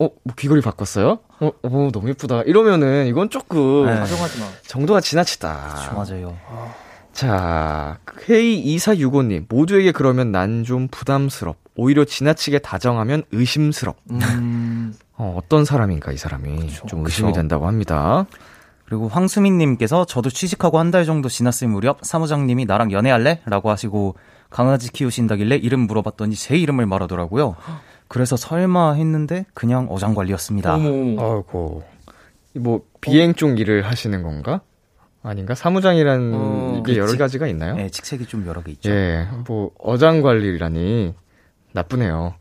[0.00, 1.18] 어, 뭐 귀걸이 바꿨어요?
[1.40, 2.42] 어, 어, 너무 예쁘다.
[2.42, 3.94] 이러면은 이건 조금 네.
[3.96, 4.46] 다정하지 마.
[4.66, 5.92] 정도가 지나치다.
[5.94, 6.36] 맞아요.
[7.12, 9.44] 자, K2465님.
[9.48, 11.56] 모두에게 그러면 난 좀 부담스럽.
[11.76, 13.96] 오히려 지나치게 다정하면 의심스럽.
[14.10, 16.56] 음, 어, 어떤 사람인가, 이 사람이.
[16.68, 17.36] 그쵸, 좀 의심이 그쵸.
[17.40, 18.26] 된다고 합니다.
[18.86, 23.40] 그리고 황수민님께서 저도 취직하고 한 달 정도 지났을 무렵 사무장님이 나랑 연애할래?
[23.46, 24.16] 라고 하시고
[24.50, 27.54] 강아지 키우신다길래 이름 물어봤더니 제 이름을 말하더라고요.
[28.10, 30.74] 그래서 설마 했는데 그냥 어장관리였습니다.
[30.74, 30.88] 어머.
[31.22, 31.84] 아이고.
[32.54, 34.62] 뭐, 비행 쪽 일을 하시는 건가?
[35.22, 35.54] 아닌가?
[35.54, 37.16] 사무장이라는 어, 게 여러.
[37.16, 37.76] 가지가 있나요?
[37.76, 38.90] 네, 직책이 좀 여러 개 있죠.
[38.90, 41.14] 예, 뭐, 어장 관리라니.
[41.72, 42.34] 나쁘네요.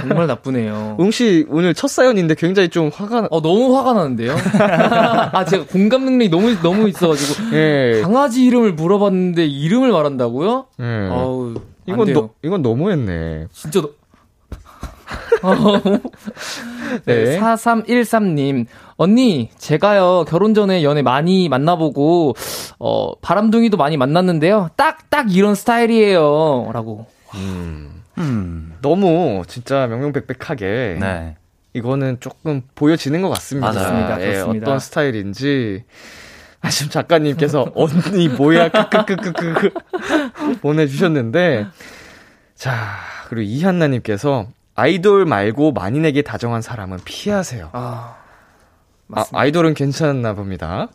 [0.00, 0.96] 정말 나쁘네요.
[0.98, 4.34] 웅씨, 오늘 첫 사연인데 굉장히 좀 화가, 나- 어, 너무 화가 나는데요?
[5.32, 7.54] 아, 제가 공감 능력이 너무, 너무 있어가지고.
[7.56, 10.66] 예, 강아지 이름을 물어봤는데 이름을 말한다고요?
[10.80, 11.08] 예.
[11.08, 12.12] 아우, 안 이건.
[12.12, 13.46] 너, 이건 너무했네.
[13.52, 13.86] 진짜 너.
[13.88, 14.03] 어.
[17.06, 17.40] 네, 네.
[17.40, 18.66] 4313님.
[18.96, 22.34] 언니, 제가요, 결혼 전에 연애 많이 만나보고,
[22.78, 24.70] 어, 바람둥이도 많이 만났는데요.
[24.76, 26.70] 딱, 딱 이런 스타일이에요.
[26.72, 27.06] 라고.
[27.34, 28.02] 음.
[28.18, 28.74] 음.
[28.80, 31.36] 너무 진짜 명명백백하게 네.
[31.72, 33.72] 이거는 조금 보여지는 것 같습니다.
[33.72, 34.20] 맞습니다.
[34.20, 34.66] 예, 그렇습니다.
[34.66, 35.84] 어떤 스타일인지.
[36.60, 39.70] 아, 지금 작가님께서 언니 뭐야, 크크크크크
[40.62, 41.66] 보내주셨는데.
[42.54, 42.96] 자,
[43.28, 47.70] 그리고 이한나님께서 아이돌 말고 만인에게 다정한 사람은 피하세요.
[47.72, 48.16] 아, 아,
[49.06, 49.38] 맞습니다.
[49.38, 50.88] 아 이돌은 괜찮나 봅니다.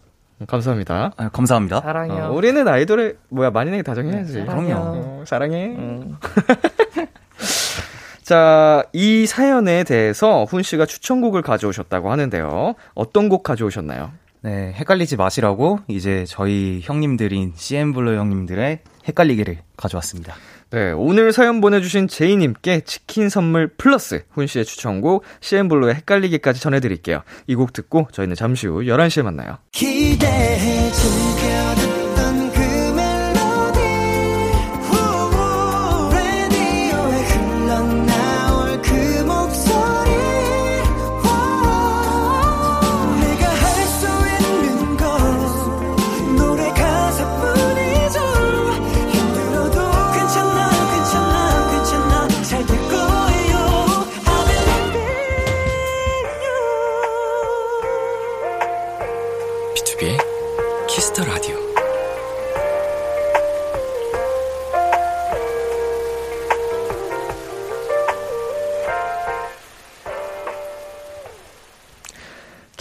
[0.47, 1.11] 감사합니다.
[1.17, 1.81] 아, 감사합니다.
[1.81, 2.25] 사랑해요.
[2.25, 4.39] 어, 우리는 아이돌에 뭐야 만인에게 다정해야지.
[4.39, 4.77] 네, 사랑해요.
[4.77, 5.67] 어, 사랑해.
[5.67, 6.17] 음.
[8.23, 12.75] 자, 이 사연에 대해서 훈 씨가 추천곡을 가져오셨다고 하는데요.
[12.93, 14.11] 어떤 곡 가져오셨나요?
[14.41, 20.33] 네, 헷갈리지 마시라고 이제 저희 형님들인 CN블루 형님들의 헷갈리기를 가져왔습니다.
[20.71, 27.23] 네, 오늘 사연 보내주신 제이님께 치킨 선물 플러스 훈 씨의 추천곡 CN블루의 헷갈리기까지 전해드릴게요.
[27.47, 29.57] 이 곡 듣고 저희는 잠시 후 11시에 만나요.
[29.71, 31.88] 기대해 즐겨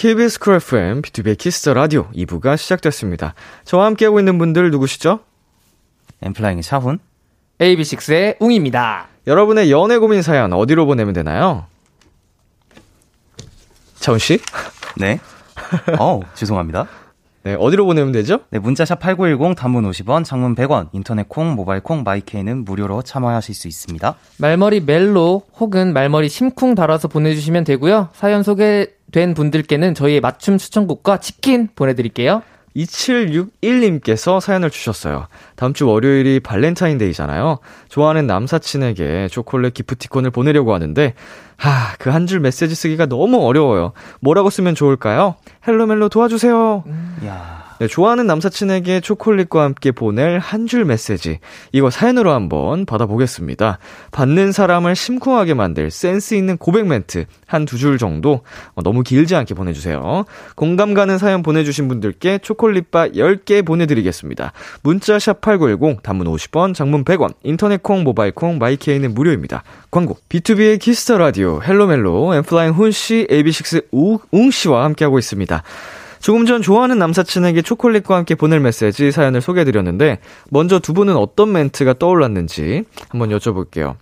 [0.08, 3.34] KBS 쿨 FM, B2B의 키스터 라디오 2부가 시작됐습니다.
[3.64, 5.20] 저와 함께하고 있는 분들 누구시죠?
[6.22, 6.98] N.Flying의 차훈.
[7.58, 9.08] AB6IX의 웅입니다.
[9.26, 11.66] 여러분의 연애 고민 사연 어디로 보내면 되나요?
[13.96, 14.40] 차훈 씨?
[14.96, 15.20] 네.
[15.98, 16.88] 어 죄송합니다.
[17.42, 18.40] 네, 어디로 보내면 되죠?
[18.48, 23.54] 네, 문자sharp 8910 단문 50원, 장문 100원, 인터넷 콩, 모바일 콩, My K는 무료로 참여하실
[23.54, 24.14] 수 있습니다.
[24.38, 28.08] 말머리 멜로 혹은 말머리 심쿵 달아서 보내주시면 되고요.
[28.14, 32.42] 사연 소개 된 분들께는 저희의 맞춤 추천곡과 치킨 보내드릴게요.
[32.76, 35.26] 2761님께서 사연을 주셨어요.
[35.56, 37.58] 다음 주 월요일이 발렌타인데이잖아요.
[37.88, 41.14] 좋아하는 남사친에게 초콜릿 기프티콘을 보내려고 하는데,
[41.56, 43.92] 하, 그 한 줄 메시지 쓰기가 너무 어려워요.
[44.20, 45.34] 뭐라고 쓰면 좋을까요?
[45.66, 46.84] 헬로멜로 도와주세요.
[47.24, 47.57] 이야.
[47.80, 51.38] 네, 좋아하는 남사친에게 초콜릿과 함께 보낼 한 줄 메시지.
[51.72, 53.78] 이거 사연으로 한번 받아보겠습니다.
[54.10, 58.42] 받는 사람을 심쿵하게 만들 센스 있는 고백 멘트 한 두 줄 정도
[58.74, 60.24] 어, 너무 길지 않게 보내주세요.
[60.56, 64.52] 공감 가는 사연 보내주신 분들께 초콜릿바 10개 보내드리겠습니다.
[64.82, 69.62] 문자 sharp 8910 단문 50원 장문 100원 인터넷 콩 모바일 콩 My K는 무료입니다.
[69.92, 75.62] 광고 B2B의 키스터 라디오 헬로멜로 N.Flying 훈씨 AB6 웅씨와 함께하고 있습니다.
[76.20, 80.18] 조금 전 좋아하는 남사친에게 초콜릿과 함께 보낼 메시지 사연을 소개해드렸는데,
[80.50, 83.96] 먼저 두 분은 어떤 멘트가 떠올랐는지 한번 여쭤볼게요.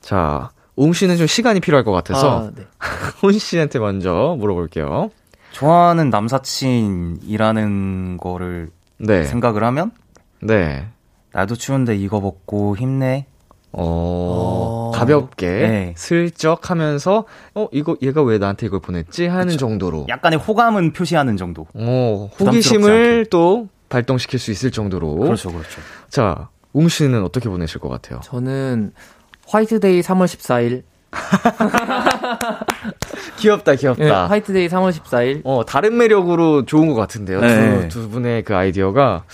[0.00, 2.64] 자, 웅 씨는 좀 시간이 필요할 것 같아서, 아, 네.
[3.20, 5.10] 훈 씨한테 먼저 물어볼게요.
[5.52, 9.24] 좋아하는 남사친이라는 거를 네.
[9.24, 9.92] 생각을 하면
[10.40, 10.86] 네.
[11.32, 13.26] 나도 추운데 이거 먹고 힘내.
[13.76, 14.94] 어, 어.
[14.94, 15.94] 가볍게, 네.
[15.96, 19.26] 슬쩍 하면서, 어, 이거, 얘가 왜 나한테 이걸 보냈지?
[19.26, 20.06] 하는 정도로.
[20.08, 21.66] 약간의 호감은 표시하는 정도.
[21.74, 23.24] 어, 호기심을 않게.
[23.30, 25.16] 또 발동시킬 수 있을 정도로.
[25.16, 25.80] 그렇죠, 그렇죠.
[26.08, 28.20] 자, 웅 씨는 어떻게 보내실 것 같아요?
[28.24, 28.92] 저는
[29.46, 30.82] 화이트데이 3월 14일.
[33.38, 34.26] 귀엽다, 예, 귀엽다.
[34.28, 35.42] 화이트데이 3월 14일.
[35.44, 37.40] 어, 다른 매력으로 좋은 것 같은데요.
[37.40, 37.88] 네.
[37.88, 39.24] 두, 두 분의 그 아이디어가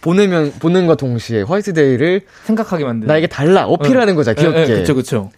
[0.00, 3.06] 보내면, 보낸과 동시에 화이트데이를 생각하게 만드는.
[3.06, 4.66] 나에게 달라, 어필하는 거죠, 귀엽게.
[4.66, 5.30] 그쵸, 그쵸.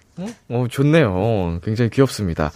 [0.49, 1.59] 어, 좋네요.
[1.65, 2.53] 굉장히 귀엽습니다.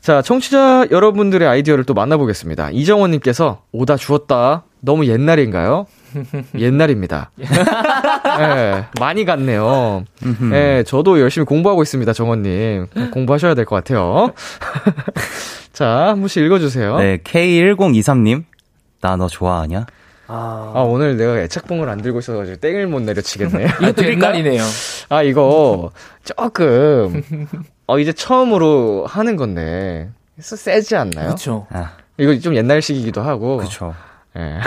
[0.00, 2.70] 자, 청취자 여러분들의 아이디어를 또 만나보겠습니다.
[2.72, 4.64] 이정원님께서 오다 주었다.
[4.80, 5.86] 너무 옛날인가요?
[6.58, 7.30] 옛날입니다.
[7.40, 10.04] 예, 많이 갔네요.
[10.52, 12.86] 예, 저도 열심히 공부하고 있습니다, 정원님.
[13.12, 14.32] 공부하셔야 될 것 같아요.
[15.72, 16.98] 자, 한 분씩 읽어주세요.
[16.98, 18.44] 네, K1023님.
[19.00, 19.86] 나 너 좋아하냐?
[20.26, 23.64] 아, 아, 오늘 내가 애착봉을 안 들고 있어가지고 땡을 못 내려치겠네.
[23.82, 24.62] 이것도 옛날이네요.
[25.10, 25.90] 아, 이거
[26.24, 27.22] 조금,
[27.86, 30.08] 어, 이제 처음으로 하는 건데,
[30.38, 31.30] 세- 세지 않나요?
[31.30, 31.66] 그쵸.
[31.70, 33.58] 아, 이거 좀 옛날식이기도 하고.
[33.58, 33.94] 그쵸.
[34.36, 34.58] 예.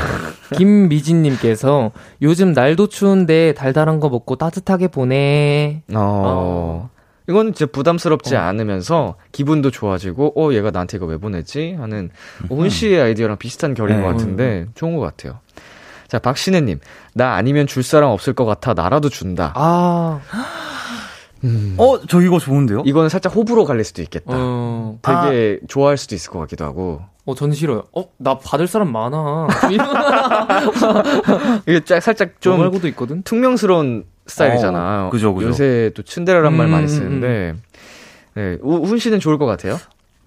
[0.55, 1.91] 김미진님께서
[2.21, 5.81] 요즘 날도 추운데 달달한 거 먹고 따뜻하게 보내.
[5.93, 6.89] 어.
[7.29, 8.39] 이건 진짜 부담스럽지 어.
[8.39, 11.75] 않으면서 기분도 좋아지고, 어, 얘가 나한테 이거 왜 보냈지?
[11.79, 12.09] 하는
[12.49, 14.03] 온 씨의 아이디어랑 비슷한 결인 네.
[14.03, 15.39] 것 같은데, 좋은 것 같아요.
[16.07, 16.79] 자, 박신혜님.
[17.13, 18.73] 나 아니면 줄 사람 없을 것 같아.
[18.73, 19.51] 나라도 준다.
[19.55, 20.21] 아,
[21.77, 22.83] 어, 저 이거 좋은데요?
[22.85, 24.33] 이거는 살짝 호불호 갈릴 수도 있겠다.
[24.33, 27.01] 어, 되게 좋아할 수도 있을 것 같기도 하고.
[27.25, 27.83] 어, 전 싫어요.
[27.93, 29.47] 어, 나 받을 사람 많아.
[31.67, 33.21] 이게 짝- 살짝 저좀 말고도 있거든.
[33.23, 35.07] 퉁명스러운 스타일이잖아.
[35.07, 35.49] 어, 그죠, 그죠.
[35.49, 37.55] 요새 또 츤데레란 말 음, 많이 음, 쓰는데,
[38.35, 39.77] 네, 우, 훈 씨는 좋을 것 같아요.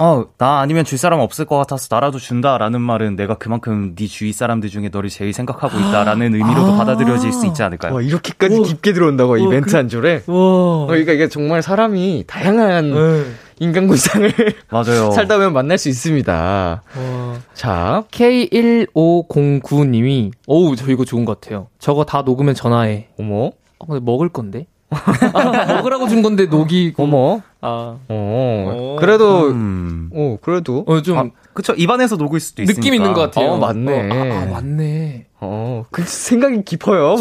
[0.02, 4.32] 어, 나 아니면 줄 사람 없을 것 같아서 나라도 준다라는 말은 내가 그만큼 네 주위
[4.32, 6.76] 사람들 중에 너를 제일 생각하고 있다라는 의미로도 아.
[6.78, 7.92] 받아들여질 수 있지 않을까요?
[7.94, 8.62] 와, 이렇게까지 오.
[8.62, 10.22] 깊게 들어온다고, 이 오, 멘트 그- 한 줄에.
[10.26, 10.34] 와.
[10.34, 13.24] 어, 그러니까 이게 정말 사람이 다양한 네.
[13.58, 14.32] 인간군상을
[14.72, 15.10] 맞아요.
[15.12, 16.82] 살다 보면 만날 수 있습니다.
[16.96, 17.34] 와.
[17.52, 21.66] 자, K1509님이, 어우, 저 이거 좋은 것 같아요.
[21.78, 23.08] 저거 다 녹으면 전화해.
[23.18, 24.66] 어머, 어, 근데 먹을 건데?
[24.90, 26.94] 아, 먹으라고 준 건데 녹이.
[26.96, 28.96] 어머, 아, 어, 어.
[28.98, 30.10] 그래도, 음.
[30.12, 31.24] 어, 그래도, 어, 좀 아,
[31.54, 31.72] 그쵸.
[31.74, 32.80] 입안에서 녹을 수도 있으니까.
[32.80, 33.52] 느낌 있는 것 같아요.
[33.52, 34.10] 어, 맞네.
[34.10, 35.26] 어, 아, 아, 맞네.
[35.40, 37.12] 어, 그 생각이 깊어요.
[37.12, 37.16] 어,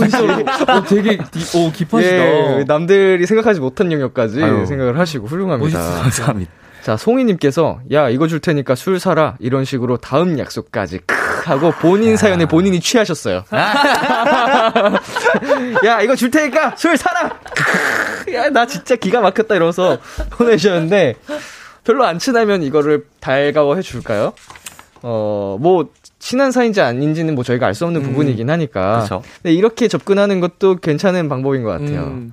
[0.88, 2.60] 되게, 디, 오, 깊어지다.
[2.60, 4.66] 예, 남들이 생각하지 못한 영역까지 아유.
[4.66, 5.78] 생각을 하시고 훌륭합니다.
[5.80, 6.02] 멋있어.
[6.02, 6.52] 감사합니다.
[6.90, 9.36] 자, 송이님께서, 야, 이거 줄 테니까 술 사라.
[9.38, 11.16] 이런 식으로 다음 약속까지, 크
[11.46, 13.44] 하고 본인 사연에 본인이 취하셨어요.
[15.86, 17.30] 야, 이거 줄 테니까 술 사라!
[18.26, 20.00] 크, 야, 나 진짜 기가 막혔다 이러면서
[20.32, 21.14] 보내주셨는데,
[21.84, 24.34] 별로 안 친하면 이거를 달가워해 줄까요?
[25.04, 29.02] 어, 뭐, 친한 사이인지 아닌지는 뭐 저희가 알 수 없는 부분이긴 하니까.
[29.02, 29.22] 그쵸.
[29.44, 32.06] 근데 이렇게 접근하는 것도 괜찮은 방법인 것 같아요.
[32.06, 32.32] 음.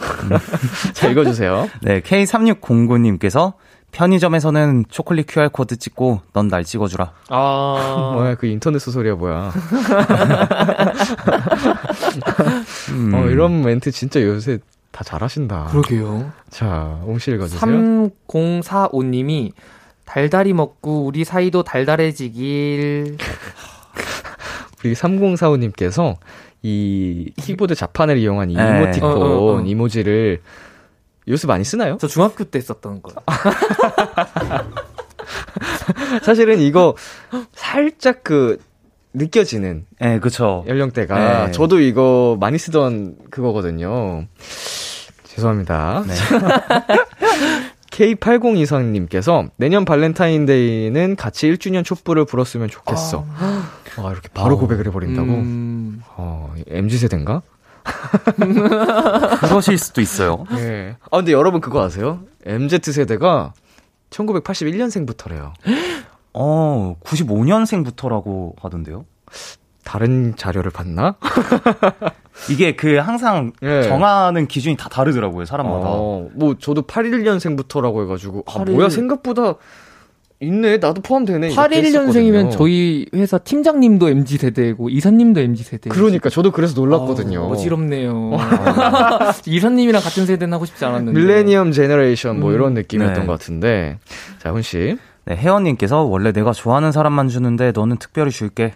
[0.94, 1.68] 자, 읽어주세요.
[1.82, 3.54] 네, K3609님께서
[3.92, 7.12] 편의점에서는 초콜릿 QR코드 찍고 넌 날 찍어주라.
[7.28, 8.10] 아.
[8.14, 9.52] 뭐야 그 인터넷 소설이야 뭐야
[12.90, 13.12] 음.
[13.14, 14.58] 어 이런 멘트 진짜 요새
[14.90, 16.32] 다 잘하신다 그러게요.
[16.50, 19.52] 자 옹씨 읽어주세요 3045님이
[20.04, 23.16] 달달이 먹고 우리 사이도 달달해지길.
[24.84, 26.16] 우리 3045님께서
[26.62, 28.82] 이 키보드 자판을 이용한 이 네.
[28.82, 29.60] 이모티콘 어, 어, 어.
[29.60, 30.40] 이모지를
[31.30, 31.96] 요새 많이 쓰나요?
[32.00, 33.12] 저 중학교 때 썼던 거.
[36.22, 36.94] 사실은 이거
[37.52, 38.58] 살짝 그
[39.12, 40.64] 느껴지는 네, 그쵸.
[40.66, 41.52] 연령대가 네.
[41.52, 44.26] 저도 이거 많이 쓰던 그거거든요.
[45.24, 46.04] 죄송합니다.
[46.06, 46.14] 네.
[47.90, 53.26] K8023님께서 내년 발렌타인데이는 같이 1주년 촛불을 불었으면 좋겠어.
[53.98, 54.58] 와, 이렇게 바로 어.
[54.58, 55.28] 고백을 해버린다고?
[55.28, 57.42] 음, 어, MZ세대인가?
[59.40, 60.44] 그러실 수도 있어요.
[60.52, 60.96] 예.
[61.10, 62.20] 아, 근데 여러분 그거 아세요?
[62.44, 63.52] MZ세대가
[64.10, 65.52] 1981년생부터래요.
[66.32, 69.04] 어, 95년생부터라고 하던데요.
[69.84, 71.16] 다른 자료를 봤나?
[72.50, 73.82] 이게 그 항상 예.
[73.82, 75.86] 정하는 기준이 다 다르더라고요, 사람마다.
[75.88, 79.54] 어, 뭐 저도 81년생부터라고 해가지고 아81 뭐야 생각보다
[80.42, 82.50] 있네 나도 포함되네 이렇게 81년생이면 했었거든요.
[82.50, 85.90] 저희 회사 팀장님도 MZ 세대고 이사님도 MZ 세대.
[85.90, 87.40] 그러니까 저도 그래서 놀랐거든요.
[87.40, 88.30] 아우, 어지럽네요.
[89.46, 91.18] 이사님이랑 같은 세대는 하고 싶지 않았는데.
[91.20, 92.54] millennium generation 뭐 음.
[92.54, 93.26] 이런 느낌이었던 네.
[93.26, 93.98] 것 같은데
[94.38, 98.72] 자 훈 씨 네, 혜원님께서 원래 내가 좋아하는 사람만 주는데 너는 특별히 줄게.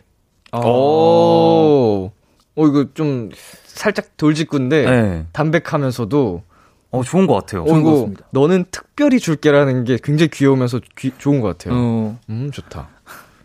[0.53, 0.59] 아.
[0.59, 2.13] 오,
[2.57, 3.31] 어 이거 좀
[3.67, 5.25] 살짝 돌직구인데 네.
[5.33, 6.43] 담백하면서도
[6.99, 7.63] 어, 좋은 것 같아요.
[7.63, 8.27] 어 좋은 것 같습니다.
[8.31, 11.75] 너는 특별히 줄게라는 게 굉장히 귀여우면서 귀- 좋은 것 같아요.
[11.79, 12.19] 어.
[12.31, 12.89] 음 좋다.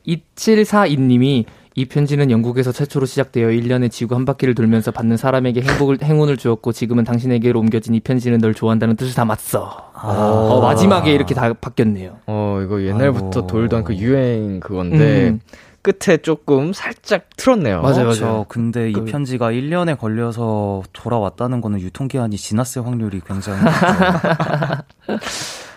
[0.08, 1.46] 2742님이
[1.76, 6.72] 이 편지는 영국에서 최초로 시작되어 1년에 지구 한 바퀴를 돌면서 받는 사람에게 행복을, 행운을 주었고
[6.74, 9.92] 지금은 당신에게로 옮겨진 이 편지는 널 좋아한다는 뜻을 담았어.
[10.02, 12.18] 어, 마지막에 이렇게 다 바뀌었네요.
[12.28, 13.48] 어 이거 옛날부터 아이고.
[13.48, 15.40] 돌던 그 유행 그건데 음.
[15.82, 17.82] 끝에 조금 살짝 틀었네요.
[17.82, 18.26] 맞아요, 그렇죠.
[18.26, 18.46] 맞아요.
[18.50, 23.60] 근데 이 그- 편지가 1년에 걸려서 돌아왔다는 거는 유통기한이 지났을 확률이 굉장히.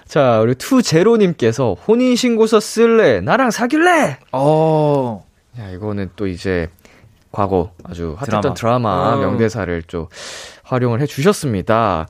[0.06, 3.20] 자, 우리 투제로님께서 혼인신고서 쓸래?
[3.20, 4.18] 나랑 사귈래?
[4.32, 5.24] 어.
[5.58, 6.68] 야, 이거는 또 이제
[7.30, 8.56] 과거 아주 핫했던 드라마.
[8.94, 9.16] 드라마, 어.
[9.18, 10.06] 명대사를 좀
[10.64, 12.08] 활용을 해 주셨습니다.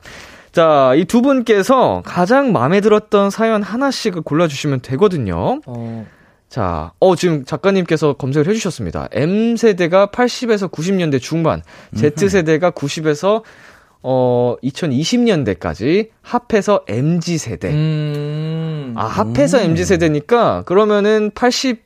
[0.51, 5.61] 자, 이 두 분께서 가장 마음에 들었던 사연 하나씩을 골라주시면 되거든요.
[5.67, 6.07] 어.
[6.53, 9.09] 자, 어, 지금 작가님께서 검색을 해주셨습니다.
[9.11, 11.63] M세대가 80에서 90년대 중반,
[11.95, 13.43] Z세대가 90에서
[14.03, 17.71] 어, 2020년대까지 합해서 MG세대.
[17.71, 18.93] 음.
[18.99, 21.83] 아, 합해서 MZ세대니까, 그러면은 80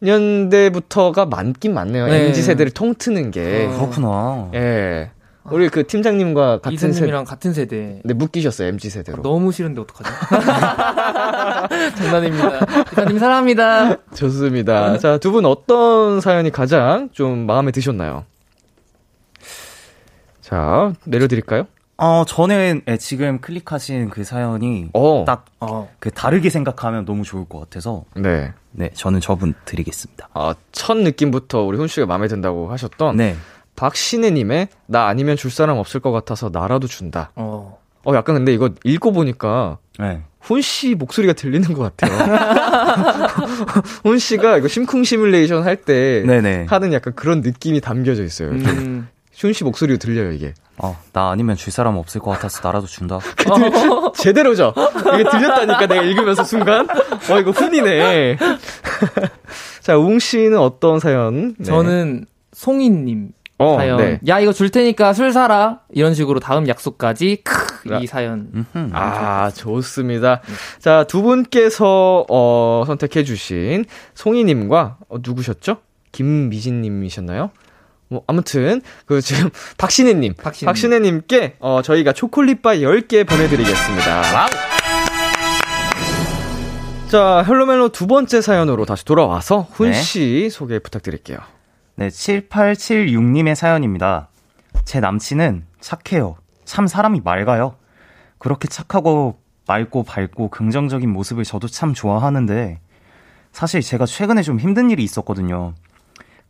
[0.00, 2.08] 년대부터가 많긴 많네요.
[2.08, 2.26] 네.
[2.26, 3.70] MZ세대를 통트는 게.
[3.70, 3.74] 어.
[3.74, 4.50] 그렇구나.
[4.52, 5.10] 예.
[5.50, 6.90] 우리 그 팀장님과 같은 세대.
[6.90, 8.00] 이사님이랑 같은 세대.
[8.04, 9.22] 네, 묶이셨어요, MZ세대로.
[9.22, 10.10] 너무 싫은데 어떡하죠?
[11.96, 12.60] 장난입니다.
[12.92, 13.96] 이사님 사랑합니다.
[14.14, 14.98] 좋습니다.
[14.98, 18.24] 자, 두 분 어떤 사연이 가장 좀 마음에 드셨나요?
[20.40, 21.64] 자, 내려드릴까요?
[22.00, 25.24] 어, 저는 예, 지금 클릭하신 그 사연이 어.
[25.26, 25.88] 딱그 어.
[26.14, 28.52] 다르게 생각하면 너무 좋을 것 같아서 네.
[28.70, 30.28] 네, 저는 저분 드리겠습니다.
[30.32, 33.36] 아, 첫 느낌부터 우리 훈 씨가 마음에 든다고 하셨던 네.
[33.78, 37.30] 박신혜님의 나 아니면 줄 사람 없을 것 같아서 나라도 준다.
[37.36, 37.78] 어.
[38.04, 40.22] 어, 약간 근데 이거 읽고 보니까 네.
[40.40, 42.96] 훈씨 목소리가 들리는 것 같아요.
[44.02, 46.66] 훈 씨가 이거 심쿵 시뮬레이션 할때 네네.
[46.68, 48.50] 하는 약간 그런 느낌이 담겨져 있어요.
[48.50, 49.08] 좀 음.
[49.34, 50.54] 슌씨 목소리로 들려요, 이게.
[50.78, 53.20] 어, 나 아니면 줄 사람 없을 것 같아서 나라도 준다.
[54.14, 54.74] 제대로죠?
[55.14, 56.88] 이게 들렸다니까 내가 읽으면서 순간?
[57.30, 58.36] 어, 이거 훈이네.
[59.80, 61.54] 자, 웅 씨는 어떤 사연?
[61.58, 61.64] 네.
[61.64, 63.96] 저는 송이님 어, 사연.
[63.98, 64.20] 네.
[64.28, 68.50] 야 이거 줄 테니까 술 사라 이런 식으로 다음 약속까지 크, 이 사연.
[68.74, 68.90] 음흠.
[68.92, 70.40] 아, 좋습니다.
[70.78, 73.84] 자, 두 분께서, 어, 선택해주신
[74.14, 75.78] 송이님과, 어, 누구셨죠?
[76.12, 77.50] 김미진님이셨나요?
[78.08, 80.34] 뭐, 아무튼, 그, 지금, 박신혜님.
[80.42, 80.66] 박신혜.
[80.66, 84.22] 박신혜님께, 어, 저희가 초콜릿바 10개 보내드리겠습니다.
[87.08, 89.74] 자, 헬로멜로 두 번째 사연으로 다시 돌아와서, 네.
[89.74, 91.38] 훈씨 소개 부탁드릴게요.
[91.98, 94.28] 네, 7876님의 사연입니다.
[94.84, 96.36] 제 남친은 착해요.
[96.64, 97.74] 참 사람이 맑아요.
[98.38, 102.80] 그렇게 착하고 맑고 밝고 긍정적인 모습을 저도 참 좋아하는데
[103.50, 105.74] 사실 제가 최근에 좀 힘든 일이 있었거든요.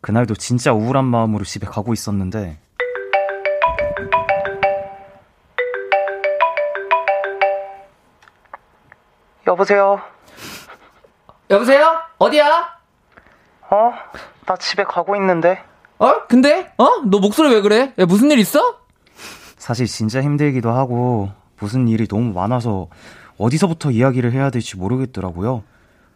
[0.01, 2.59] 그날도 진짜 우울한 마음으로 집에 가고 있었는데
[9.47, 9.99] 여보세요?
[11.49, 11.95] 여보세요?
[12.19, 12.78] 어디야?
[13.71, 13.93] 어?
[14.45, 15.61] 나 집에 가고 있는데
[15.99, 16.27] 어?
[16.27, 16.71] 근데?
[16.77, 17.01] 어?
[17.05, 17.93] 너 목소리 왜 그래?
[17.99, 18.79] 야, 무슨 일 있어?
[19.57, 22.87] 사실 진짜 힘들기도 하고 무슨 일이 너무 많아서
[23.37, 25.63] 어디서부터 이야기를 해야 될지 모르겠더라고요.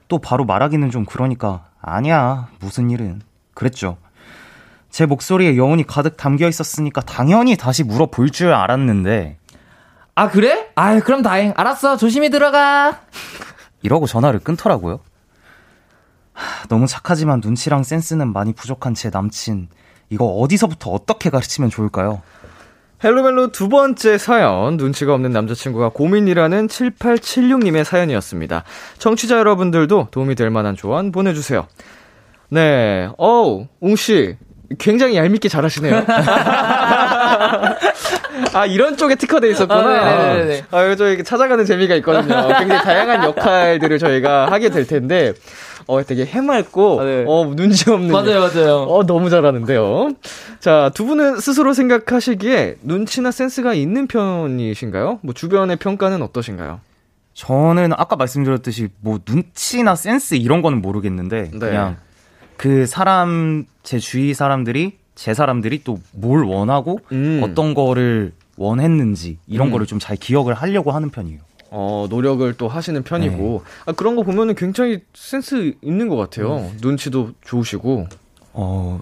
[0.08, 3.22] 또 바로 말하기는 좀 그러니까 아니야 무슨 일은
[3.54, 3.97] 그랬죠.
[4.89, 9.38] 제 목소리에 여운이 가득 담겨 있었으니까 당연히 다시 물어볼 줄 알았는데
[10.16, 10.70] 아 그래?
[10.76, 11.54] 아유 그럼 다행.
[11.58, 11.97] 알았어.
[11.97, 13.01] 조심히 들어가.
[13.82, 14.99] 이러고 전화를 끊더라고요.
[16.34, 19.70] 하, 너무 착하지만 눈치랑 센스는 많이 부족한 제 남친
[20.10, 22.22] 이거 어디서부터 어떻게 가르치면 좋을까요?
[23.04, 28.64] 헬로멜로 두 번째 사연, 눈치가 없는 남자친구가 고민이라는 7876님의 사연이었습니다.
[28.98, 31.68] 청취자 여러분들도 도움이 될 만한 조언 보내주세요.
[32.50, 34.38] 네, 어우, 웅씨,
[34.78, 36.05] 굉장히 얄밉게 잘하시네요.
[38.53, 39.80] 아, 이런 쪽에 특화돼 있었구나.
[39.80, 40.63] 아, 네네네네.
[40.71, 42.47] 아, 이거 저희 찾아가는 재미가 있거든요.
[42.59, 45.34] 굉장히 다양한 역할들을 저희가 하게 될 텐데,
[45.88, 47.26] 어, 되게 해맑고, 아, 네.
[47.28, 48.11] 어, 눈치 없는.
[48.11, 48.76] 맞아요, 맞아요.
[48.84, 50.11] 어, 너무 잘하는데요.
[50.59, 55.19] 자, 두 분은 스스로 생각하시기에 눈치나 센스가 있는 편이신가요?
[55.21, 56.80] 뭐, 주변의 평가는 어떠신가요?
[57.34, 61.59] 저는 아까 말씀드렸듯이 뭐 눈치나 센스 이런 거는 모르겠는데 네.
[61.59, 61.97] 그냥
[62.64, 67.41] 그 사람 제 주위 사람들이 제 사람들이 또 뭘 원하고 음.
[67.43, 69.72] 어떤 거를 원했는지 이런 음.
[69.74, 71.39] 거를 좀 잘 기억을 하려고 하는 편이에요.
[71.72, 76.72] 어, 노력을 또 하시는 편이고, 아, 그런 거 보면은 굉장히 센스 있는 것 같아요.
[76.82, 78.07] 눈치도 좋으시고.
[78.53, 79.01] 어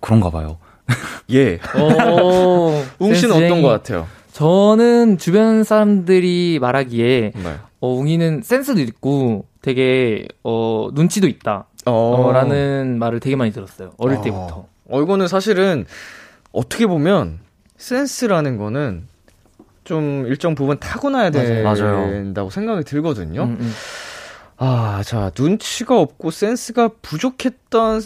[0.00, 0.56] 그런가 봐요.
[1.30, 1.58] 예.
[1.76, 3.60] 오, 웅 씨는 어떤.
[3.60, 4.06] 것 같아요?
[4.32, 7.54] 저는 주변 사람들이 말하기에 네.
[7.80, 11.66] 어, 웅이는 센스도 있고 되게 어, 눈치도 있다.
[11.86, 13.92] 어, 라는 말을 되게 많이 들었어요.
[13.98, 14.22] 어릴 어.
[14.22, 14.66] 때부터.
[14.88, 15.86] 어, 이거는 사실은
[16.52, 17.40] 어떻게 보면
[17.76, 19.08] 센스라는 거는
[19.84, 21.30] 좀 일정 부분 타고나야
[21.62, 22.10] 맞아요.
[22.10, 23.42] 된다고 생각이 들거든요.
[23.44, 23.72] 음, 음.
[24.56, 28.02] 아, 자, 눈치가 없고 센스가 부족했던,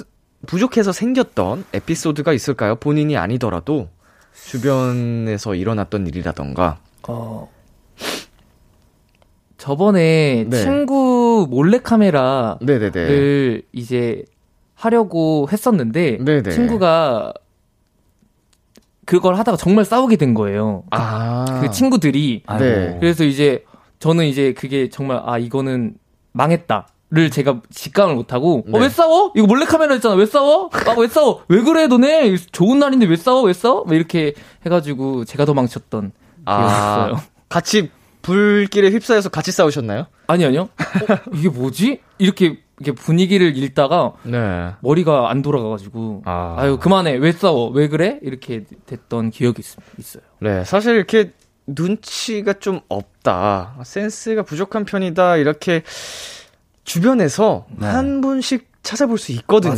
[0.47, 2.77] 부족해서 생겼던 에피소드가 있을까요?
[2.77, 3.89] 본인이 아니더라도
[4.47, 6.79] 주변에서 일어났던 일이라던가.
[7.07, 7.49] 어,
[9.59, 10.57] 저번에 네.
[10.63, 13.63] 친구 몰래카메라를 네네네.
[13.73, 14.25] 이제
[14.75, 16.51] 하려고 했었는데 네네.
[16.51, 17.33] 친구가
[19.05, 20.85] 그걸 하다가 정말 싸우게 된 거예요.
[20.91, 21.45] 아.
[21.61, 22.43] 그 친구들이.
[22.59, 22.97] 네.
[23.01, 23.65] 그래서 이제
[23.99, 25.95] 저는 이제 그게 정말 아 이거는
[26.33, 28.77] 망했다 를 제가 직감을 못하고 네.
[28.79, 29.33] 어 왜 싸워?
[29.35, 30.69] 이거 몰래 카메라 있잖아 왜 싸워?
[30.87, 31.43] 아왜 싸워?
[31.49, 33.83] 왜 그래 너네 좋은 날인데 왜 싸워 왜 싸워?
[33.87, 34.35] 막 이렇게
[34.67, 36.13] 해가지고 제가 도망쳤던 기억이
[36.45, 37.23] 아, 있어요.
[37.49, 37.91] 같이
[38.29, 40.07] 불길에 휩싸여서 같이 싸우셨나요?
[40.27, 40.69] 아니 아니요.
[40.79, 42.01] 어, 이게 뭐지?
[42.19, 44.73] 이렇게 이렇게 분위기를 읽다가 네.
[44.81, 46.57] 머리가 안 돌아가가지고 아.
[46.59, 46.69] 아.
[46.69, 50.23] 유 그만해 왜 싸워 왜 그래 이렇게 됐던 기억이 있, 있어요.
[50.41, 51.33] 네, 사실 이렇게
[51.67, 55.83] 눈치가 좀 없다, 센스가 부족한 편이다, 이렇게
[56.85, 57.87] 주변에서 네.
[57.87, 59.75] 한 분씩 찾아볼 수 있거든요.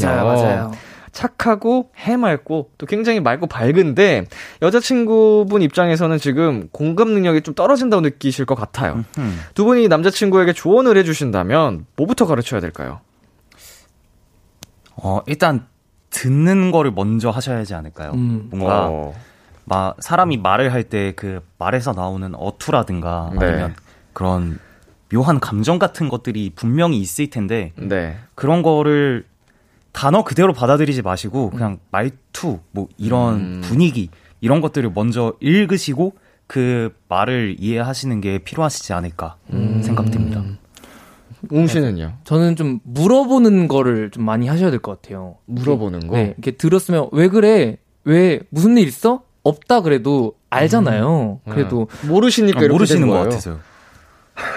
[1.13, 4.27] 착하고 해맑고 또 굉장히 맑고 밝은데
[4.63, 9.05] 여자친구분 입장에서는 지금 공감 능력이 좀 떨어진다고 느끼실 것 같아요.
[9.19, 9.41] 음.
[9.55, 13.01] 두 분이 남자친구에게 조언을 해주신다면 뭐부터 가르쳐야 될까요?
[14.97, 15.67] 어 일단
[16.11, 18.13] 듣는 거를 먼저 하셔야 하지 않을까요?
[18.13, 18.49] 음.
[18.51, 19.15] 뭔가 어,
[19.65, 23.47] 마, 사람이 말을 할 때 그 말에서 나오는 어투라든가 네.
[23.47, 23.75] 아니면
[24.13, 24.59] 그런
[25.13, 28.17] 묘한 감정 같은 것들이 분명히 있을 텐데 네.
[28.35, 29.25] 그런 거를
[29.93, 33.61] 단어 그대로 받아들이지 마시고 그냥 말투 뭐 이런 음.
[33.63, 34.09] 분위기
[34.41, 36.15] 이런 것들을 먼저 읽으시고
[36.47, 39.83] 그 말을 이해하시는 게 필요하시지 않을까 음.
[39.83, 40.43] 생각됩니다.
[41.51, 42.15] 웅 씨는요?
[42.25, 45.37] 저는 좀 물어보는 거를 좀 많이 하셔야 될 것 같아요.
[45.47, 46.17] 물어보는 거.
[46.17, 47.77] 네, 이렇게 들었으면 왜 그래?
[48.05, 49.23] 왜 무슨 일 있어?
[49.43, 51.41] 없다 그래도 알잖아요.
[51.45, 51.51] 음.
[51.51, 53.23] 그래도 모르시니까 아, 이렇게 모르시는 된 것.
[53.23, 53.59] 같아서요.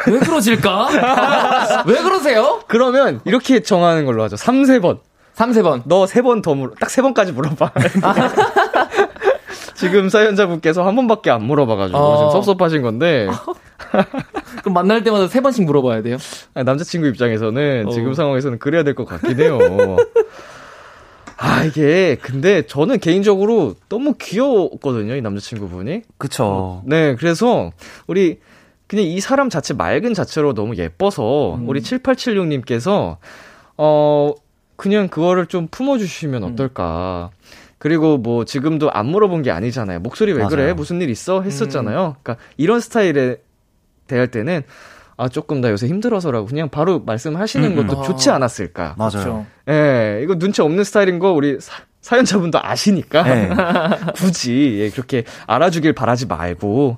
[0.07, 1.83] 왜 그러실까?
[1.87, 2.61] 왜 그러세요?
[2.67, 4.35] 그러면 이렇게 정하는 걸로 하죠.
[4.35, 4.99] 3, 세 번
[5.33, 5.81] 3, 3번.
[5.85, 6.73] 너 세 번 더 물어.
[6.79, 7.71] 딱 세 번까지 물어봐.
[9.75, 12.17] 지금 사연자분께서 한 번밖에 안 물어봐가지고 어.
[12.17, 13.27] 지금 섭섭하신 건데
[14.61, 16.17] 그럼 만날 때마다 세 번씩 물어봐야 돼요?
[16.53, 17.91] 아니, 남자친구 입장에서는 어.
[17.91, 19.59] 지금 상황에서는 그래야 될 것 같긴 해요.
[21.37, 26.01] 아 이게 근데 저는 개인적으로 너무 귀여웠거든요 이 남자친구분이.
[26.17, 26.81] 그쵸.
[26.85, 27.71] 네 그래서
[28.07, 28.39] 우리
[28.87, 31.67] 그냥 이 사람 자체 맑은 자체로 너무 예뻐서 음.
[31.67, 33.17] 우리 7876님께서
[33.77, 34.31] 어
[34.75, 36.53] 그냥 그거를 좀 품어주시면 음.
[36.53, 37.29] 어떨까.
[37.77, 39.99] 그리고 뭐 지금도 안 물어본 게 아니잖아요.
[39.99, 40.63] 목소리 왜 그래?
[40.63, 40.75] 맞아요.
[40.75, 41.41] 무슨 일 있어?
[41.41, 42.15] 했었잖아요.
[42.23, 43.37] 그러니까 이런 스타일에
[44.07, 44.61] 대할 때는
[45.17, 47.87] 아 조금 나 요새 힘들어서라고 그냥 바로 말씀하시는 음, 음.
[47.87, 48.03] 것도 아.
[48.03, 48.95] 좋지 않았을까.
[48.97, 49.11] 맞아요.
[49.11, 49.45] 그렇죠.
[49.69, 51.57] 예, 이거 눈치 없는 스타일인 거 우리
[52.01, 53.49] 사, 연자분도 아시니까 네.
[54.15, 56.97] 굳이 예, 그렇게 알아주길 바라지 말고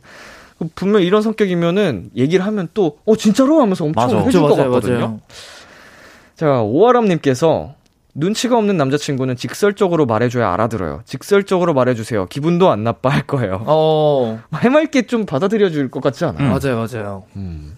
[0.75, 4.19] 분명 이런 성격이면은 얘기를 하면 또 어 진짜로 하면서 엄청 맞아.
[4.19, 4.97] 해줄 것 맞아요, 같거든요.
[4.99, 5.19] 맞아요.
[6.35, 7.75] 자 오아람님께서
[8.13, 11.01] 눈치가 없는 남자친구는 직설적으로 말해줘야 알아들어요.
[11.05, 12.27] 직설적으로 말해주세요.
[12.27, 13.63] 기분도 안 나빠할 거예요.
[13.65, 16.47] 어, 해맑게 좀 받아들여줄 것 같지 않아요?
[16.47, 16.49] 음.
[16.49, 17.23] 맞아요, 맞아요.
[17.35, 17.77] 음.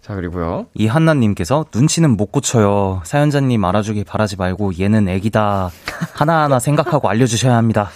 [0.00, 0.66] 자 그리고요.
[0.74, 3.02] 이 한나님께서 눈치는 못 고쳐요.
[3.04, 5.70] 사연자님 알아주길 바라지 말고 얘는 애기다.
[6.14, 7.90] 하나하나 생각하고 알려주셔야 합니다.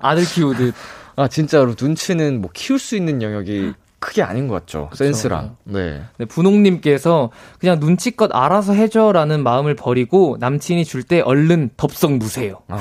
[0.00, 0.74] 아들 키우듯.
[1.16, 3.72] 아 진짜로 눈치는 뭐 키울 수 있는 영역이
[4.04, 4.90] 크게 아닌 것 같죠.
[4.92, 5.56] 센스랑.
[5.64, 6.02] 네.
[6.18, 12.60] 네, 분홍님께서 그냥 눈치껏 알아서 해줘라는 마음을 버리고 남친이 줄 때 얼른 덥석 무세요.
[12.68, 12.76] 아,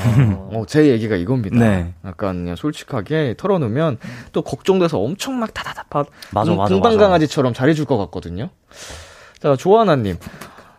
[0.52, 1.58] 어, 제 얘기가 이겁니다.
[1.58, 1.94] 네.
[2.06, 3.98] 약간 그냥 솔직하게 털어놓으면
[4.34, 8.50] 또 걱정돼서 엄청 막 다다다 파, 맞아, 공- 맞아, 공방강아지처럼 잘해줄 것 같거든요.
[9.42, 10.18] 자, 조하나님.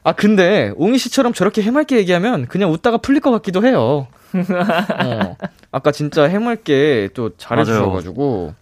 [0.03, 4.07] 아, 근데, 웅이 씨처럼 저렇게 해맑게 얘기하면 그냥 웃다가 풀릴 것 같기도 해요.
[4.35, 5.37] 어,
[5.71, 8.55] 아까 진짜 해맑게 또 잘해주셔가지고,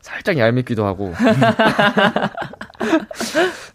[0.00, 1.12] 살짝 얄밉기도 하고.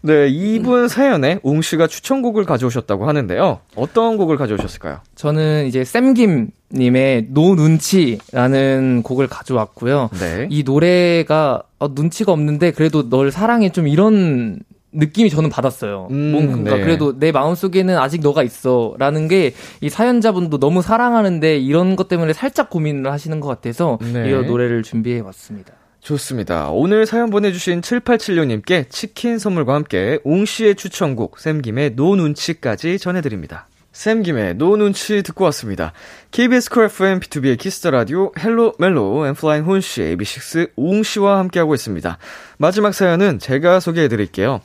[0.02, 3.60] 네, 이분 사연에 웅 씨가 추천곡을 가져오셨다고 하는데요.
[3.76, 5.00] 어떤 곡을 가져오셨을까요?
[5.14, 10.10] 저는 이제 쌤김님의 No 눈치라는 곡을 가져왔고요.
[10.18, 10.48] 네.
[10.50, 14.58] 이 노래가 어, 눈치가 없는데 그래도 널 사랑해 좀 이런
[14.96, 16.08] 느낌이 저는 받았어요.
[16.12, 16.82] 음, 뭔가 네.
[16.82, 22.70] 그래도 내 마음속에는 아직 너가 있어라는 게 이 사연자분도 너무 사랑하는데 이런 것 때문에 살짝
[22.70, 24.30] 고민을 하시는 것 같아서 네.
[24.30, 25.72] 이 노래를 준비해 봤습니다.
[26.04, 26.68] 좋습니다.
[26.68, 33.68] 오늘 사연 보내주신 7876님께 치킨 선물과 함께 웅씨의 추천곡 샘김의 No 눈치까지 전해드립니다.
[33.92, 35.92] 샘김의 No 눈치 듣고 왔습니다.
[36.30, 42.18] KBS 쿨 FM B2B의 키스터 라디오 헬로 멜로 N.Flying 훈씨 AB6 웅씨와 함께하고 있습니다.
[42.58, 44.60] 마지막 사연은 제가 소개해드릴게요.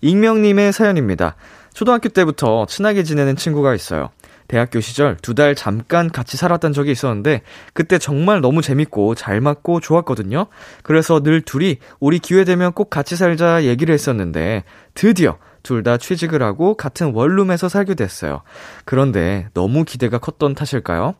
[0.00, 1.34] 익명님의 사연입니다.
[1.72, 4.10] 초등학교 때부터 친하게 지내는 친구가 있어요.
[4.48, 7.42] 대학교 시절 두 달 잠깐 같이 살았던 적이 있었는데
[7.72, 10.46] 그때 정말 너무 재밌고 잘 맞고 좋았거든요.
[10.82, 14.64] 그래서 늘 둘이 우리 기회 되면 꼭 같이 살자 얘기를 했었는데
[14.94, 18.42] 드디어 둘 다 취직을 하고 같은 원룸에서 살게 됐어요.
[18.84, 21.14] 그런데 너무 기대가 컸던 탓일까요?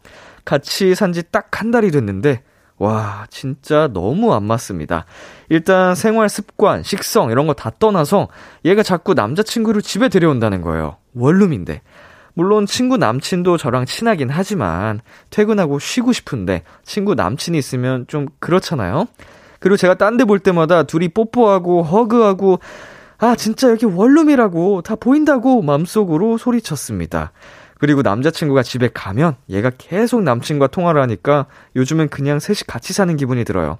[0.45, 2.43] 같이 산 지 딱 한 달이 됐는데
[2.77, 5.07] 와, 진짜 너무 안 맞습니다.
[5.49, 8.29] 일단 생활 습관, 식성 이런 거 다 떠나서
[8.64, 10.97] 얘가 자꾸 남자친구를 집에 데려온다는 거예요.
[11.14, 11.83] 원룸인데.
[12.35, 19.07] 물론 친구 남친도 저랑 친하긴 하지만 퇴근하고 쉬고 싶은데 친구 남친이 있으면 좀 그렇잖아요.
[19.61, 22.59] 그리고 제가 딴 데 볼 때마다 둘이 뽀뽀하고 허그하고
[23.18, 27.32] 아 진짜 여기 원룸이라고 다 보인다고 맘속으로 소리쳤습니다.
[27.78, 33.45] 그리고 남자친구가 집에 가면 얘가 계속 남친과 통화를 하니까 요즘은 그냥 셋이 같이 사는 기분이
[33.45, 33.78] 들어요.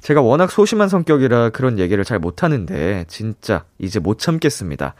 [0.00, 4.94] 제가 워낙 소심한 성격이라 그런 얘기를 잘 못하는데 진짜 이제 못 참겠습니다.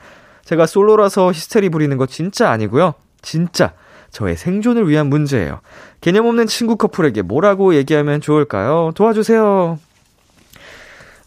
[0.47, 2.95] 제가 솔로라서 히스테리 부리는 거 진짜 아니고요.
[3.21, 3.73] 진짜
[4.11, 5.61] 저의 생존을 위한 문제예요.
[6.01, 8.93] 개념 없는 친구 커플에게 뭐라고 얘기하면 좋을까요?
[8.95, 9.79] 도와주세요.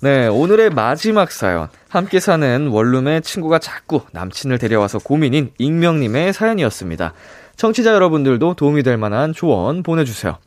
[0.02, 1.68] 네, 오늘의 마지막 사연.
[1.90, 7.14] 함께 사는 원룸의 친구가 자꾸 남친을 데려와서 고민인 익명님의 사연이었습니다.
[7.58, 10.38] 청취자 여러분들도 도움이 될 만한 조언 보내주세요.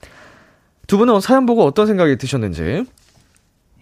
[0.86, 2.86] 두 분은 사연 보고 어떤 생각이 드셨는지.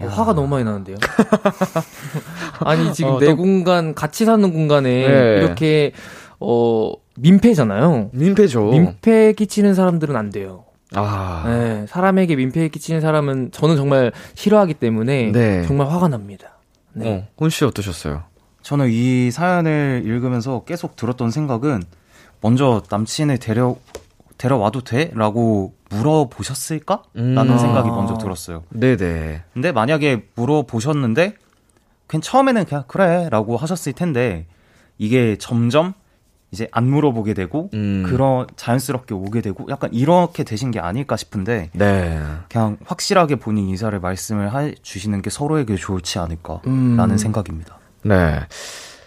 [0.01, 0.97] 어, 화가 너무 많이 나는데요.
[2.61, 5.37] 아니 지금 어, 내 또- 공간 같이 사는 공간에 네.
[5.43, 5.93] 이렇게
[6.39, 8.11] 어 민폐잖아요.
[8.13, 8.71] 민폐죠.
[8.71, 10.65] 민폐 끼치는 사람들은 안 돼요.
[10.95, 11.45] 아.
[11.47, 15.63] 네, 사람에게 민폐 끼치는 사람은 저는 정말 싫어하기 때문에 네.
[15.67, 16.59] 정말 화가 납니다.
[16.93, 17.09] 네.
[17.09, 18.25] 어, 혼씨 어떠셨어요?
[18.63, 21.83] 저는 이 사연을 읽으면서 계속 들었던 생각은
[22.41, 23.77] 먼저 남친을 데려
[24.39, 25.11] 데려와도 돼?
[25.15, 27.03] 라고 물어보셨을까?
[27.15, 27.59] 라는 음.
[27.59, 27.93] 생각이 아.
[27.93, 28.65] 먼저 들었어요.
[28.71, 29.43] 네네.
[29.53, 31.35] 근데 만약에 물어보셨는데
[32.11, 34.47] 그냥 처음에는 그냥 그래 라고 하셨을 텐데
[34.99, 35.95] 이게 점점
[36.51, 38.03] 이제 안 물어보게 되고 음.
[38.05, 42.21] 그런 자연스럽게 오게 되고 약간 이렇게 되신 게 아닐까 싶은데 네.
[42.49, 46.67] 그냥 확실하게 본인 의사를 말씀을 해 주시는 게 서로에게 좋지 않을까라는
[47.13, 47.17] 음.
[47.17, 47.79] 생각입니다.
[48.03, 48.41] 네.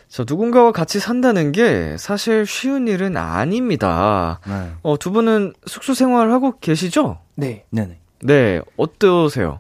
[0.08, 4.40] 저 누군가와 같이 산다는 게 사실 쉬운 일은 아닙니다.
[4.48, 4.72] 네.
[4.82, 7.18] 어, 두 분은 숙소 생활 하고 계시죠?
[7.36, 7.66] 네.
[7.70, 8.00] 네네.
[8.22, 8.62] 네.
[8.78, 9.60] 어떠세요?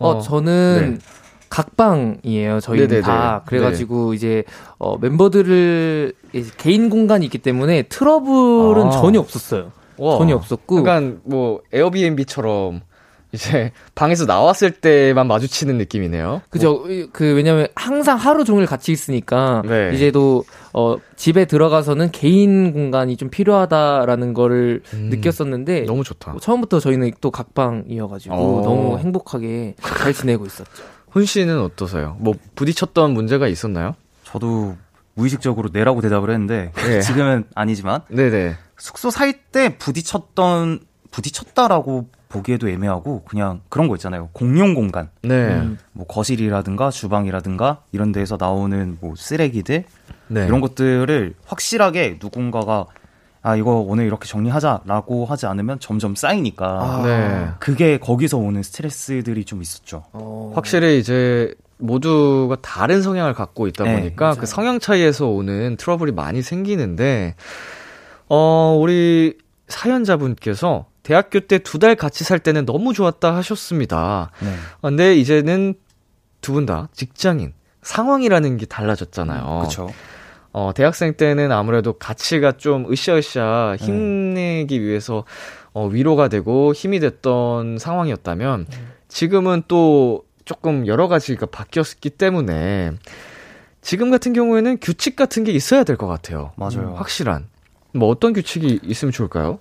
[0.00, 1.00] 어, 어, 저는
[1.50, 2.60] 각방이에요.
[2.60, 3.02] 저희는 네네네.
[3.02, 3.42] 다.
[3.46, 4.44] 그래가지고 이제
[4.78, 8.90] 어, 멤버들을 이제 개인 공간이 있기 때문에 트러블은 아.
[8.90, 9.72] 전혀 없었어요.
[9.98, 10.18] 와.
[10.18, 10.78] 전혀 없었고.
[10.78, 12.80] 약간 뭐 에어비앤비처럼
[13.32, 16.40] 이제 방에서 나왔을 때만 마주치는 느낌이네요.
[16.48, 16.84] 그죠.
[17.12, 19.90] 그 왜냐면 항상 하루 종일 같이 있으니까 네.
[19.92, 26.30] 이제도 어 집에 들어가서는 개인 공간이 좀 필요하다라는 거를 음, 느꼈었는데 너무 좋다.
[26.32, 28.62] 뭐 처음부터 저희는 또 각방이어 가지고 어.
[28.62, 30.84] 너무 행복하게 잘 지내고 있었죠.
[31.10, 32.16] 훈 씨는 어떠세요?
[32.20, 33.94] 뭐 부딪혔던 문제가 있었나요?
[34.24, 34.76] 저도
[35.14, 37.00] 무의식적으로 네라고 대답을 했는데 네.
[37.02, 38.56] 지금은 아니지만 네네.
[38.76, 40.80] 숙소 살 때 부딪혔던
[41.10, 44.28] 부딪혔다라고 보기에도 애매하고 그냥 그런 거 있잖아요.
[44.32, 45.08] 공용 공간.
[45.22, 45.46] 네.
[45.54, 45.78] 음.
[45.92, 49.84] 뭐 거실이라든가 주방이라든가 이런 데에서 나오는 뭐 쓰레기들
[50.28, 50.46] 네.
[50.46, 52.86] 이런 것들을 확실하게 누군가가
[53.42, 57.02] 아 이거 오늘 이렇게 정리하자라고 하지 않으면 점점 쌓이니까 아.
[57.04, 57.48] 네.
[57.60, 60.04] 그게 거기서 오는 스트레스들이 좀 있었죠.
[60.12, 60.52] 어.
[60.54, 64.40] 확실히 이제 모두가 다른 성향을 갖고 있다 네, 보니까 맞아요.
[64.40, 67.36] 그 성향 차이에서 오는 트러블이 많이 생기는데
[68.28, 74.30] 어 우리 사연자분께서 대학교 때 두 달 같이 살 때는 너무 좋았다 하셨습니다.
[74.40, 74.48] 네.
[74.82, 75.74] 아, 근데 이제는
[76.40, 79.58] 두 분 다 직장인 상황이라는 게 달라졌잖아요.
[79.60, 79.90] 그렇죠.
[80.52, 85.24] 어, 대학생 때는 아무래도 가치가 좀 으쌰으쌰 힘내기 위해서
[85.72, 88.66] 어, 위로가 되고 힘이 됐던 상황이었다면
[89.08, 92.92] 지금은 또 조금 여러 가지가 바뀌었기 때문에
[93.82, 96.52] 지금 같은 경우에는 규칙 같은 게 있어야 될 것 같아요.
[96.56, 96.94] 맞아요.
[96.96, 97.46] 확실한.
[97.94, 99.58] 뭐 어떤 규칙이 있으면 좋을까요?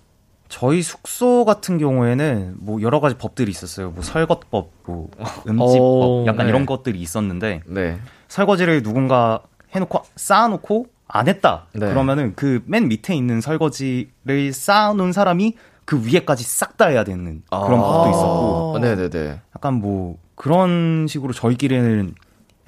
[0.49, 3.91] 저희 숙소 같은 경우에는 뭐 여러 가지 법들이 있었어요.
[3.91, 5.09] 뭐 설거법, 뭐
[5.47, 6.49] 음식법, 어, 약간 네.
[6.49, 7.99] 이런 것들이 있었는데 네.
[8.29, 9.41] 설거지를 누군가
[9.75, 11.65] 해놓고 쌓아놓고 안 했다.
[11.73, 11.87] 네.
[11.89, 15.55] 그러면은 그 맨 밑에 있는 설거지를 쌓아놓은 사람이
[15.85, 19.39] 그 위에까지 싹 다 해야 되는 그런 법도 있었고 어, 네네네.
[19.55, 22.13] 약간 뭐 그런 식으로 저희끼리는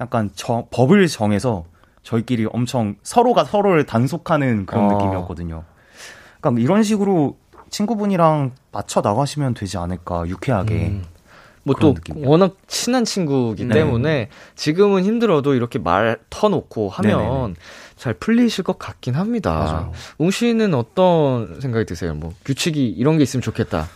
[0.00, 1.64] 약간 저, 법을 정해서
[2.02, 4.96] 저희끼리 엄청 서로가 서로를 단속하는 그런 어.
[4.96, 5.62] 느낌이었거든요.
[6.40, 7.36] 그러니까 이런 식으로
[7.68, 10.74] 친구분이랑 맞춰 나가시면 되지 않을까 유쾌하게.
[10.88, 11.04] 음.
[11.78, 11.94] 뭐 또.
[12.24, 13.74] 워낙 친한 친구기 네.
[13.74, 17.54] 때문에 지금은 힘들어도 이렇게 말 터놓고 하면 네네네.
[17.96, 19.52] 잘 풀리실 것 같긴 합니다.
[19.52, 19.92] 맞아요.
[20.18, 22.14] 웅 씨는 어떤 생각이 드세요?
[22.14, 23.88] 뭐 규칙이 이런 게 있으면 좋겠다.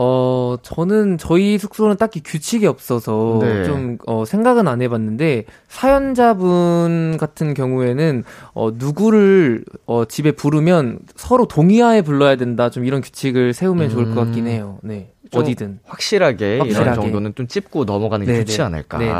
[0.00, 3.64] 어, 저는 저희 숙소는 딱히 규칙이 없어서 네.
[3.64, 8.22] 좀 어, 생각은 안 해봤는데 사연자분 같은 경우에는
[8.54, 12.70] 어, 누구를 어, 집에 부르면 서로 동의하에 불러야 된다.
[12.70, 14.50] 좀 이런 규칙을 세우면 좋을 것 같긴 음.
[14.52, 14.78] 해요.
[14.84, 15.80] 네, 좀 어디든.
[15.86, 16.94] 확실하게, 이런 확실하게.
[17.00, 18.44] 정도는 좀 찝고 넘어가는 게 네네.
[18.44, 18.98] 좋지 않을까.
[18.98, 19.12] 네네.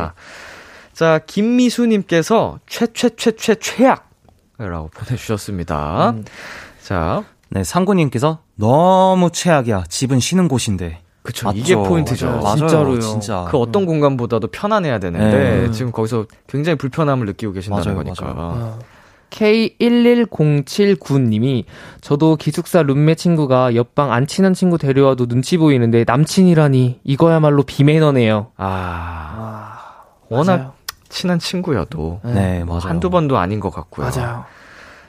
[0.93, 6.11] 자, 김미수님께서 최최최최 최악이라고 보내주셨습니다.
[6.11, 6.25] 음.
[6.83, 9.85] 자, 네, 상구님께서 너무 최악이야.
[9.89, 11.01] 집은 쉬는 곳인데.
[11.23, 11.47] 그쵸.
[11.47, 11.59] 맞죠.
[11.59, 12.27] 이게 포인트죠.
[12.27, 12.41] 맞아요.
[12.43, 12.57] 맞아요.
[12.57, 13.01] 진짜로요.
[13.01, 13.47] 진짜.
[13.51, 15.71] 그 어떤 공간보다도 편안해야 되는데 네.
[15.73, 18.25] 지금 거기서 굉장히 불편함을 느끼고 계신다는 맞아요, 거니까.
[18.35, 18.79] 맞아요.
[19.29, 19.31] 어.
[19.31, 21.65] K11079님이
[22.01, 28.53] 저도 기숙사 룸메 친구가 옆방 안 친한 친구 데려와도 눈치 보이는데 남친이라니 이거야말로 비매너네요.
[28.57, 29.79] 아, 아,
[30.29, 30.73] 워낙 맞아요.
[31.09, 32.81] 친한 친구여도 네, 맞아요.
[32.81, 34.11] 한두 번도 아닌 것 같고요.
[34.11, 34.45] 맞아요.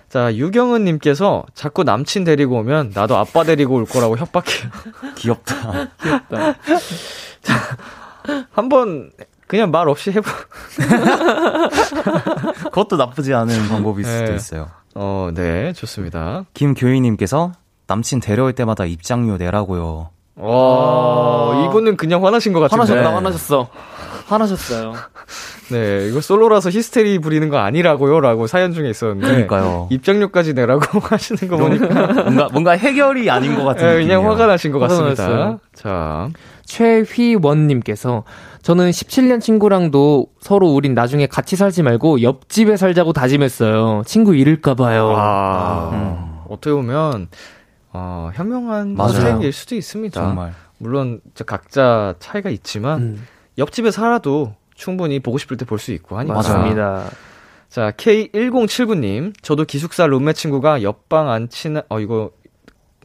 [0.09, 4.71] 자, 유경은 님께서 자꾸 남친 데리고 오면 나도 아빠 데리고 올 거라고 협박해요.
[5.15, 5.89] 귀엽다.
[8.51, 9.11] 한번
[9.49, 10.29] 그냥 말 없이 해보.
[12.69, 14.35] 그것도 나쁘지 않은 방법일 수도 네.
[14.35, 14.67] 있어요.
[14.93, 16.45] 어, 네, 좋습니다.
[16.53, 17.53] 김교희님께서
[17.87, 20.11] 남친 데려올 때마다 입장료 내라고요.
[20.35, 22.93] 와, 이분은 그냥 화나신 것 같은데.
[22.93, 23.69] 화나셨다, 화나셨어.
[24.27, 24.93] 화나셨어요.
[25.71, 29.25] 네, 이거 솔로라서 히스테리 부리는 거 아니라고요 라고 사연 중에 있었는데.
[29.27, 29.87] 그러니까요.
[29.89, 31.87] 입장료까지 내라고 하시는 거 보니까
[32.21, 34.19] 뭔가 뭔가 해결이 아닌 것 같은 네, 느낌이에요.
[34.19, 35.27] 그냥 화가 나신 것 같습니다.
[35.27, 35.59] 났어요.
[35.73, 36.29] 자,
[36.65, 38.23] 최휘원님께서
[38.61, 44.03] 저는 17년 친구랑도 서로 우린 나중에 같이 살지 말고 옆집에 살자고 다짐했어요.
[44.05, 45.07] 친구 잃을까봐요.
[45.07, 46.39] 와, 음.
[46.49, 47.29] 어떻게 보면
[47.91, 48.95] 어, 현명한.
[48.97, 50.19] 선택일 수도 있습니다.
[50.19, 50.53] 정말.
[50.77, 56.35] 물론 각자 차이가 있지만 음, 옆집에 살아도 충분히 보고 싶을 때 볼 수 있고 하니까.
[56.35, 57.05] 맞습니다.
[57.69, 59.33] 자, K1079님.
[59.41, 62.31] 저도 기숙사 룸메 친구가 옆방 안 친한, 어, 이거,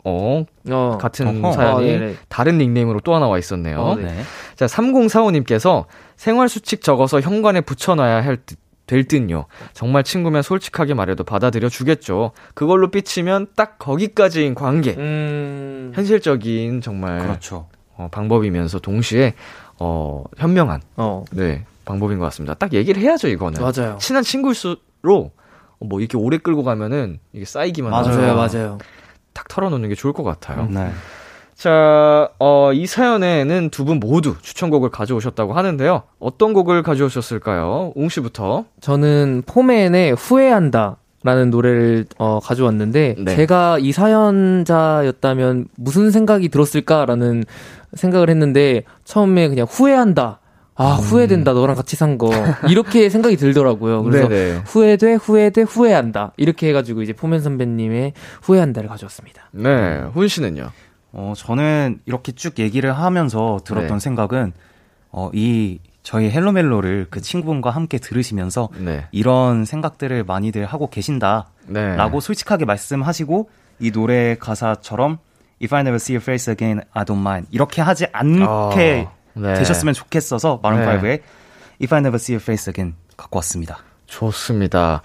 [0.05, 1.53] 어, 어, 같은 어허.
[1.53, 2.15] 사연이 어, 네네.
[2.29, 3.81] 다른 닉네임으로 또 하나 와 있었네요.
[3.81, 4.05] 어, 네.
[4.05, 4.23] 네.
[4.55, 5.87] 자, 3045님께서
[6.17, 9.47] 생활 수칙 적어서 현관에 붙여놔야 할 듯, 될 듯요.
[9.73, 12.33] 정말 친구면 솔직하게 말해도 받아들여 주겠죠.
[12.53, 14.95] 그걸로 삐치면 딱 거기까지인 관계.
[14.95, 15.93] 음.
[15.95, 17.67] 현실적인 정말 그렇죠.
[17.97, 19.33] 어, 방법이면서 동시에
[19.79, 21.25] 어, 현명한 어.
[21.33, 22.53] 네, 방법인 것 같습니다.
[22.55, 23.63] 딱 얘기를 해야죠, 이거는.
[23.63, 23.97] 맞아요.
[23.99, 25.35] 친한 친구일수록
[25.79, 28.05] 어, 뭐 이렇게 오래 끌고 가면은 이게 쌓이기만 맞아요.
[28.07, 28.21] 하죠.
[28.21, 28.79] 맞아요, 맞아요.
[29.35, 30.67] 탁 털어놓는 게 좋을 것 같아요.
[30.71, 30.91] 네.
[31.57, 36.03] 자, 어, 이 사연에는 두 분 모두 추천곡을 가져오셨다고 하는데요.
[36.19, 37.93] 어떤 곡을 가져오셨을까요?
[37.95, 38.65] 웅 씨부터.
[38.81, 40.97] 저는 포맨의 후회한다.
[41.27, 43.37] 라는 노래를 어, 가져왔는데 네.
[43.37, 47.45] 제가 이 사연자였다면 무슨 생각이 들었을까라는
[47.95, 50.41] 생각을 했는데 처음에 그냥 후회한다.
[50.77, 52.31] 아 후회된다 너랑 같이 산 거
[52.69, 54.03] 이렇게 생각이 들더라고요.
[54.03, 54.63] 그래서 네네.
[54.67, 58.13] 후회돼 후회돼 후회한다 이렇게 해가지고 이제 포맨 선배님의
[58.43, 59.49] 후회한다를 가져왔습니다.
[59.53, 60.71] 네, 훈 씨는요?
[61.13, 63.99] 어, 저는 이렇게 쭉 얘기를 하면서 들었던 네.
[64.01, 64.53] 생각은,
[65.13, 69.07] 어, 이, 저희 헬로멜로를 그 친구분과 함께 들으시면서 네.
[69.13, 71.51] 이런 생각들을 많이들 하고 계신다.
[71.69, 71.95] 네.
[71.95, 73.49] 라고 솔직하게 말씀하시고,
[73.79, 75.19] 이 노래 가사처럼,
[75.63, 77.47] If I never see your face again, I don't mind.
[77.53, 79.55] 이렇게 하지 않게 어, 네.
[79.55, 81.21] 되셨으면 좋겠어서, Maroon 5의 네.
[81.83, 83.79] If I never see your face again 갖고 왔습니다.
[84.07, 85.03] 좋습니다.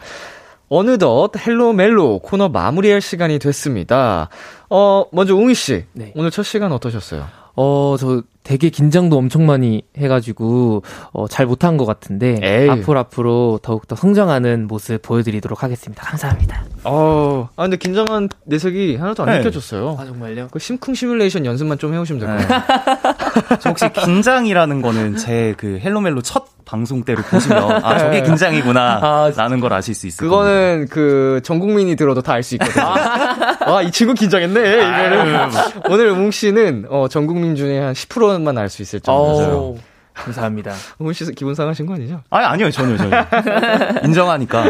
[0.70, 4.30] 어느덧 헬로 멜로 코너 마무리할 시간이 됐습니다.
[4.70, 5.86] 어, 먼저 웅이 씨.
[5.94, 6.14] 네.
[6.16, 7.26] 오늘 첫 시간 어떠셨어요?
[7.56, 12.70] 어, 저 되게 긴장도 엄청 많이 해가지고, 어, 잘 못한 것 같은데, 에이.
[12.70, 16.04] 앞으로 앞으로 더욱더 성장하는 모습 보여드리도록 하겠습니다.
[16.04, 16.64] 감사합니다.
[16.86, 19.38] 어, 아, 근데 긴장한 내색이 하나도 안 네.
[19.40, 19.98] 느껴졌어요.
[20.00, 20.48] 아, 정말요?
[20.52, 23.14] 그 심쿵 시뮬레이션 연습만 좀 해오시면 될 것 같아요.
[23.60, 29.00] 저 혹시 긴장이라는 거는 제 그 헬로멜로 첫 방송 때를 보시면, 아, 저게 긴장이구나.
[29.02, 30.46] 아, 라는 걸 아실 수 있을 겁니다.
[30.52, 32.86] 그거는 그 전 국민이 들어도 다 알 수 있거든요.
[32.86, 34.60] 아, 이 친구 긴장했네.
[34.76, 35.50] 이거는
[35.90, 39.44] 오늘 웅 씨는 어, 전 국민 중에 한 10%만 알 수 있을 정도죠.
[39.52, 39.76] 어,
[40.14, 40.74] 감사합니다.
[41.00, 42.22] 웅씨 기분 상하신 거 아니죠?
[42.30, 43.26] 아니, 아니요, 전혀, 전혀.
[44.06, 44.64] 인정하니까.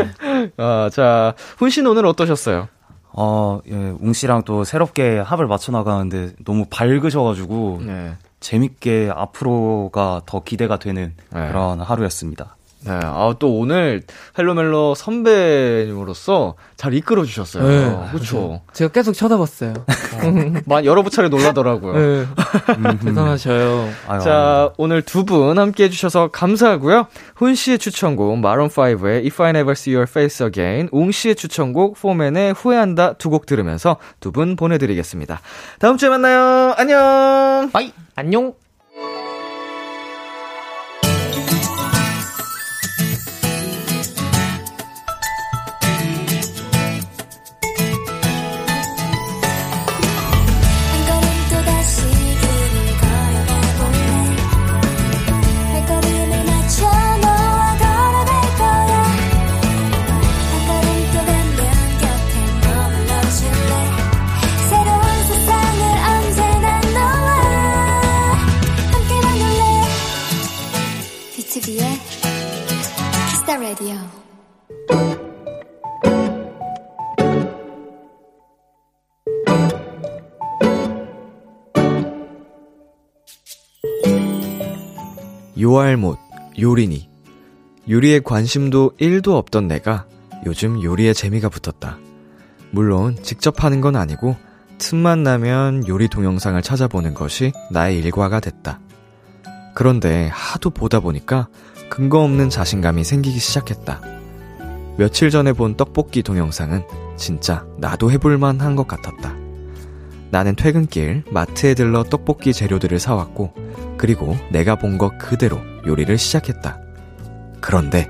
[0.57, 2.67] 아, 자, 훈 씨는 오늘 어떠셨어요?
[3.11, 8.13] 어, 예, 웅 씨랑 또 새롭게 합을 맞춰 나가는데 너무 밝으셔가지고 네.
[8.40, 11.48] 재밌게 앞으로가 더 기대가 되는 네.
[11.48, 12.56] 그런 하루였습니다.
[12.86, 14.03] 네, 아, 또 오늘
[14.38, 17.67] 헬로멜로 선배님으로서 잘 이끌어 주셨어요.
[17.67, 18.09] 네.
[18.11, 18.61] 그렇죠.
[18.73, 19.73] 제가 계속 쳐다봤어요.
[20.65, 21.93] 만 여러 차례 놀라더라고요.
[21.93, 22.25] 네.
[23.03, 23.89] 대단하셔요.
[24.07, 27.07] 아유, 자, 오늘 두 분 함께 해주셔서 감사하고요.
[27.36, 32.53] 훈 씨의 추천곡, 마룬5의 If I Never See Your Face Again, 웅 씨의 추천곡, 포맨의
[32.53, 35.41] 후회한다 두 곡 들으면서 두 분 보내드리겠습니다.
[35.80, 36.73] 다음 주에 만나요.
[36.77, 37.69] 안녕!
[37.71, 37.91] 빠이!
[38.15, 38.53] 안녕!
[73.70, 73.95] Radio
[85.59, 86.17] 요알못,
[86.59, 87.07] 요리니.
[87.88, 90.07] 요리에 관심도 1도 없던 내가
[90.47, 91.99] 요즘 요리에 재미가 붙었다.
[92.72, 94.36] 물론 직접 하는 건 아니고
[94.80, 98.80] 틈만 나면 요리 동영상을 찾아보는 것이 나의 일과가 됐다.
[99.76, 101.49] 그런데 하도 보다 보니까
[101.90, 104.02] 근거 없는 자신감이 생기기 시작했다.
[104.98, 106.84] 며칠 전에 본 떡볶이 동영상은
[107.18, 109.36] 진짜 나도 해볼만 한 것 같았다.
[110.32, 113.54] 나는 퇴근길 마트에 들러 떡볶이 재료들을 사왔고
[113.98, 116.78] 그리고 내가 본 것 그대로 요리를 시작했다.
[117.62, 118.08] 그런데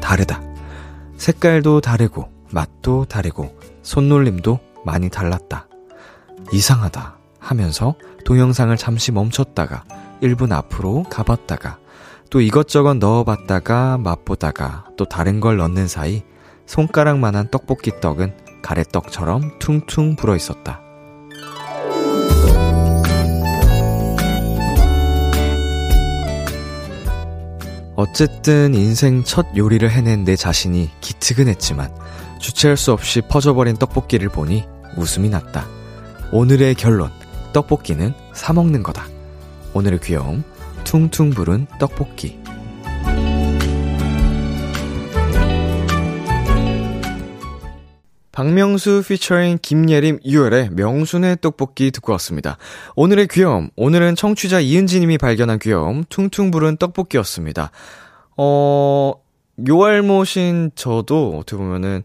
[0.00, 0.40] 다르다.
[1.16, 5.66] 색깔도 다르고 맛도 다르고 손놀림도 많이 달랐다.
[6.52, 7.94] 이상하다 하면서
[8.24, 9.84] 동영상을 잠시 멈췄다가
[10.22, 11.78] 1분 앞으로 가봤다가
[12.30, 16.22] 또 이것저것 넣어봤다가 맛보다가 또 다른 걸 넣는 사이
[16.66, 20.82] 손가락만한 떡볶이 떡은 가래떡처럼 퉁퉁 불어 있었다.
[27.96, 31.92] 어쨌든 인생 첫 요리를 해낸 내 자신이 기특은 했지만
[32.38, 34.64] 주체할 수 없이 퍼져버린 떡볶이를 보니
[34.96, 35.66] 웃음이 났다.
[36.30, 37.10] 오늘의 결론,
[37.52, 39.06] 떡볶이는 사먹는 거다.
[39.74, 40.44] 오늘의 귀여움,
[40.88, 42.38] 퉁퉁 부른 떡볶이.
[48.32, 52.56] 박명수 피처링 김예림 유열의 명순의 떡볶이 듣고 왔습니다.
[52.96, 57.70] 오늘의 귀여움, 오늘은 청취자 이은지님이 발견한 귀여움, 퉁퉁 부른 떡볶이였습니다.
[58.38, 59.12] 어,
[59.68, 62.02] 요알못인 저도 어떻게 보면은,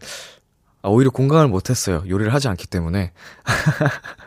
[0.82, 2.04] 아, 오히려 공감을 못했어요.
[2.06, 3.12] 요리를 하지 않기 때문에.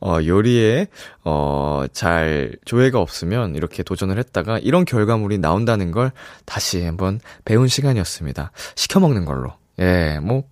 [0.00, 0.88] 어, 요리에,
[1.24, 6.12] 어, 잘 조회가 없으면 이렇게 도전을 했다가 이런 결과물이 나온다는 걸
[6.44, 8.52] 다시 한번 배운 시간이었습니다.
[8.74, 9.52] 시켜먹는 걸로.
[9.78, 10.44] 예, 뭐,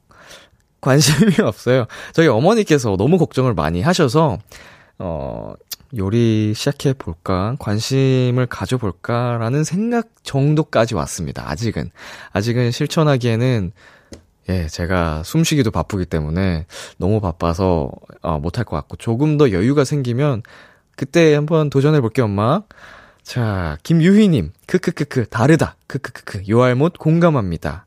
[0.81, 1.87] 관심이 없어요.
[2.13, 4.39] 저희 어머니께서 너무 걱정을 많이 하셔서,
[4.99, 5.55] 어,
[5.97, 11.51] 요리 시작해 볼까, 관심을 가져볼까라는 생각 정도까지 왔습니다.
[11.51, 11.91] 아직은.
[12.33, 13.73] 아직은 실천하기에는
[14.51, 16.66] 예, 제가 숨쉬기도 바쁘기 때문에
[16.98, 17.90] 너무 바빠서
[18.20, 20.42] 어, 못할 것 같고 조금 더 여유가 생기면
[20.96, 22.62] 그때 한번 도전해 볼게요, 엄마.
[23.22, 25.76] 자, 김유희 님, 크크크크, 다르다.
[25.86, 27.86] 크크크크, 요알못 공감합니다.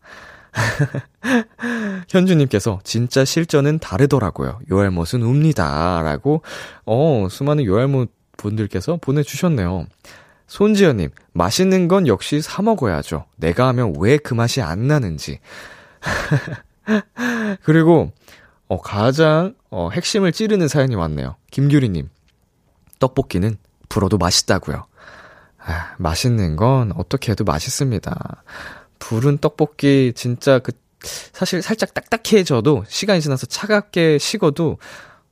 [2.08, 4.60] 현주님께서 진짜 실전은 다르더라고요.
[4.72, 6.02] 요알못은 웁니다.
[6.02, 6.44] 라고,
[6.86, 9.88] 어, 수많은 요알못 분들께서 보내주셨네요.
[10.48, 13.26] 손지연님, 맛있는 건 역시 사 먹어야죠.
[13.36, 15.40] 내가 하면 왜 그 맛이 안 나는지.
[17.64, 18.12] 그리고,
[18.68, 21.36] 어, 가장, 어, 핵심을 찌르는 사연이 왔네요.
[21.52, 22.10] 김규리님,
[23.00, 23.58] 떡볶이는
[23.90, 24.86] 불어도 맛있다고요.
[25.66, 28.44] 아, 맛있는 건 어떻게 해도 맛있습니다.
[29.00, 34.78] 불은 떡볶이 진짜 그, 사실 살짝 딱딱해져도 시간이 지나서 차갑게 식어도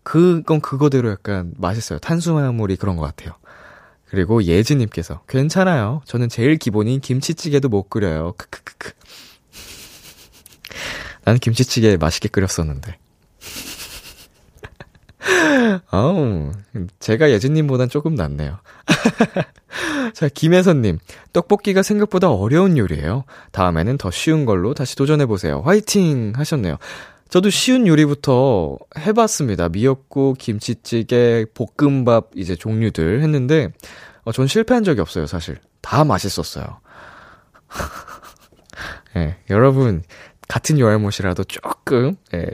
[0.04, 2.00] 그건 그거대로 약간 맛있어요.
[2.00, 3.34] 탄수화물이 그런 것 같아요.
[4.10, 6.02] 그리고 예지님께서 괜찮아요.
[6.06, 8.34] 저는 제일 기본인 김치찌개도 못 끓여요.
[8.38, 8.92] 크크크크.
[11.32, 12.98] 난 김치찌개 맛있게 끓였었는데.
[15.92, 16.52] 어우,
[17.00, 18.60] 제가 예진님보단 조금 낫네요.
[20.14, 21.00] 자, 김혜선님.
[21.32, 23.24] 떡볶이가 생각보다 어려운 요리예요.
[23.54, 25.62] 다음에는 더 쉬운 걸로 다시 도전해보세요.
[25.62, 26.34] 화이팅!
[26.36, 26.76] 하셨네요.
[27.30, 29.70] 저도 쉬운 요리부터 해봤습니다.
[29.70, 33.72] 미역국, 김치찌개, 볶음밥, 이제 종류들 했는데,
[34.26, 35.60] 어, 전 실패한 적이 없어요, 사실.
[35.80, 36.82] 다 맛있었어요.
[39.16, 40.04] 예, 네, 여러분,
[40.52, 42.46] 같은 요알못이라도 조금, 예,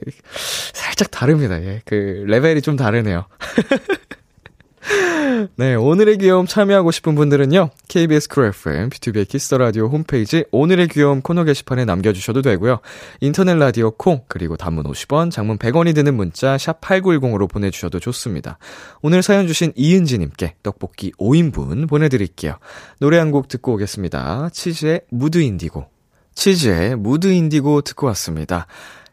[0.72, 1.60] 살짝 다릅니다.
[1.64, 3.26] 예, 그, 레벨이 좀 다르네요.
[5.56, 10.90] 네, 오늘의 귀여움 참여하고 싶은 분들은요, KBS 쿨 FM, 비투비의 키스 더 라디오 홈페이지 오늘의
[10.90, 12.82] 귀여움 코너 게시판에 남겨주셔도 되고요.
[13.20, 18.60] 인터넷 라디오 콩, 그리고 단문 50원, 장문 100원이 드는 문자, 샵8910으로 보내주셔도 좋습니다.
[19.02, 22.58] 오늘 사연 주신 이은지님께 떡볶이 5인분 보내드릴게요.
[23.00, 24.50] 노래 한 곡 듣고 오겠습니다.
[24.54, 25.97] 치즈의 무드 인디고.
[26.38, 28.68] 치즈의 무드 인디고 듣고 왔습니다.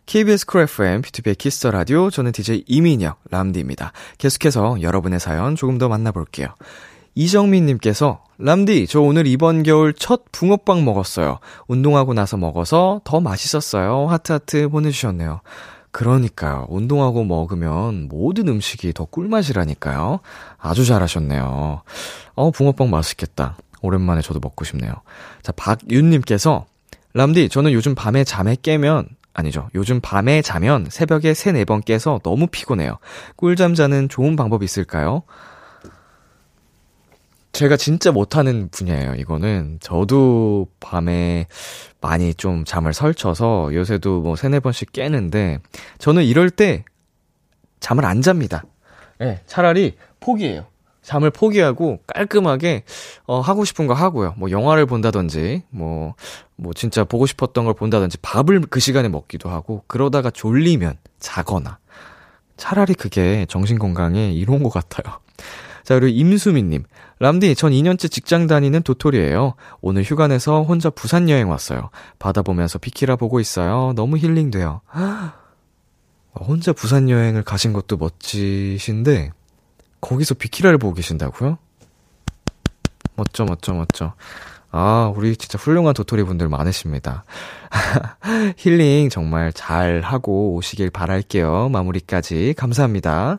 [0.04, 3.92] KBS 쿨 FM, 비투비의 키스 더 라디오, 저는 DJ 이민혁, 람디입니다.
[4.18, 6.48] 계속해서 여러분의 사연 조금 더 만나볼게요.
[7.14, 11.38] 이정민님께서, 람디, 저 오늘 이번 겨울 첫 붕어빵 먹었어요.
[11.66, 14.06] 운동하고 나서 먹어서 더 맛있었어요.
[14.06, 15.40] 하트하트 보내주셨네요.
[15.92, 16.66] 그러니까요.
[16.68, 20.20] 운동하고 먹으면 모든 음식이 더 꿀맛이라니까요.
[20.58, 21.80] 아주 잘하셨네요.
[22.34, 23.56] 어, 붕어빵 맛있겠다.
[23.80, 24.92] 오랜만에 저도 먹고 싶네요.
[25.42, 26.66] 자, 박윤님께서,
[27.14, 29.68] 람디, 저는 요즘 밤에 잠에 깨면 아니죠.
[29.74, 32.98] 요즘 밤에 자면 새벽에 3, 4번 깨서 너무 피곤해요.
[33.36, 35.22] 꿀잠 자는 좋은 방법 있을까요?
[37.52, 39.78] 제가 진짜 못하는 분야예요, 이거는.
[39.80, 41.46] 저도 밤에
[42.00, 45.60] 많이 좀 잠을 설쳐서 요새도 뭐 3, 4번씩 깨는데,
[45.98, 46.84] 저는 이럴 때
[47.78, 48.64] 잠을 안 잡니다.
[49.20, 50.66] 예, 네, 차라리 포기해요.
[51.04, 52.84] 잠을 포기하고 깔끔하게
[53.26, 54.34] 어 하고 싶은 거 하고요.
[54.36, 56.14] 뭐 영화를 본다든지 뭐뭐
[56.56, 61.78] 뭐 진짜 보고 싶었던 걸 본다든지 밥을 그 시간에 먹기도 하고 그러다가 졸리면 자거나
[62.56, 65.20] 차라리 그게 정신 건강에 이로운 것 같아요.
[65.84, 66.84] 자, 그리고 임수민님.
[67.18, 69.54] 람디, 전 2년째 직장 다니는 도토리예요.
[69.82, 71.90] 오늘 휴가 내서 혼자 부산 여행 왔어요.
[72.18, 73.92] 바다 보면서 비키라 보고 있어요.
[73.94, 74.80] 너무 힐링돼요.
[76.34, 79.32] 혼자 부산 여행을 가신 것도 멋지신데,
[80.04, 81.56] 거기서 비키라를 보고 계신다고요?
[83.16, 84.12] 멋져, 멋져, 멋져.
[84.70, 87.24] 아, 우리 진짜 훌륭한 도토리 분들 많으십니다.
[88.58, 91.68] 힐링 정말 잘 하고 오시길 바랄게요.
[91.70, 93.38] 마무리까지 감사합니다.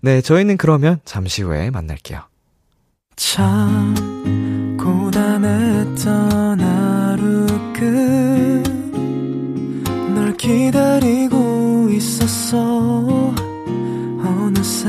[0.00, 2.22] 네, 저희는 그러면 잠시 후에 만날게요.
[3.16, 3.94] 참,
[4.78, 8.80] 고단했던 하루 끝
[10.14, 13.34] 널 기다리고 있었어.
[14.22, 14.88] 어느새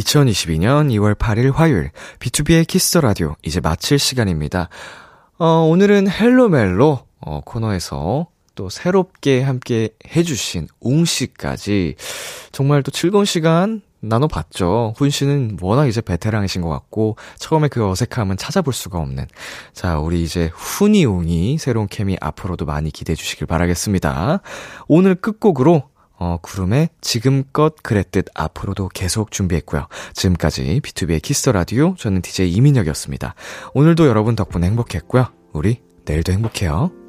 [0.00, 4.68] 2022년 2월 8일 화요일 비투비의 키스 더 라디오 이제 마칠 시간입니다.
[5.38, 11.94] 어, 오늘은 헬로멜로, 어, 코너에서 또 새롭게 함께 해주신 웅 씨까지
[12.52, 14.94] 정말 또 즐거운 시간 나눠봤죠.
[14.96, 19.26] 훈 씨는 워낙 이제 베테랑이신 것 같고, 처음에 그 어색함은 찾아볼 수가 없는.
[19.74, 24.40] 자, 우리 이제 훈이 웅이 새로운 케미 앞으로도 많이 기대해 주시길 바라겠습니다.
[24.88, 25.89] 오늘 끝곡으로,
[26.20, 29.88] 어, 구름의 지금껏 그랬듯 앞으로도 계속 준비했고요.
[30.12, 33.34] 지금까지 비투비의 키스 더 라디오, 저는 DJ 이민혁이었습니다.
[33.74, 35.26] 오늘도 여러분 덕분에 행복했고요.
[35.52, 36.99] 우리 내일도 행복해요.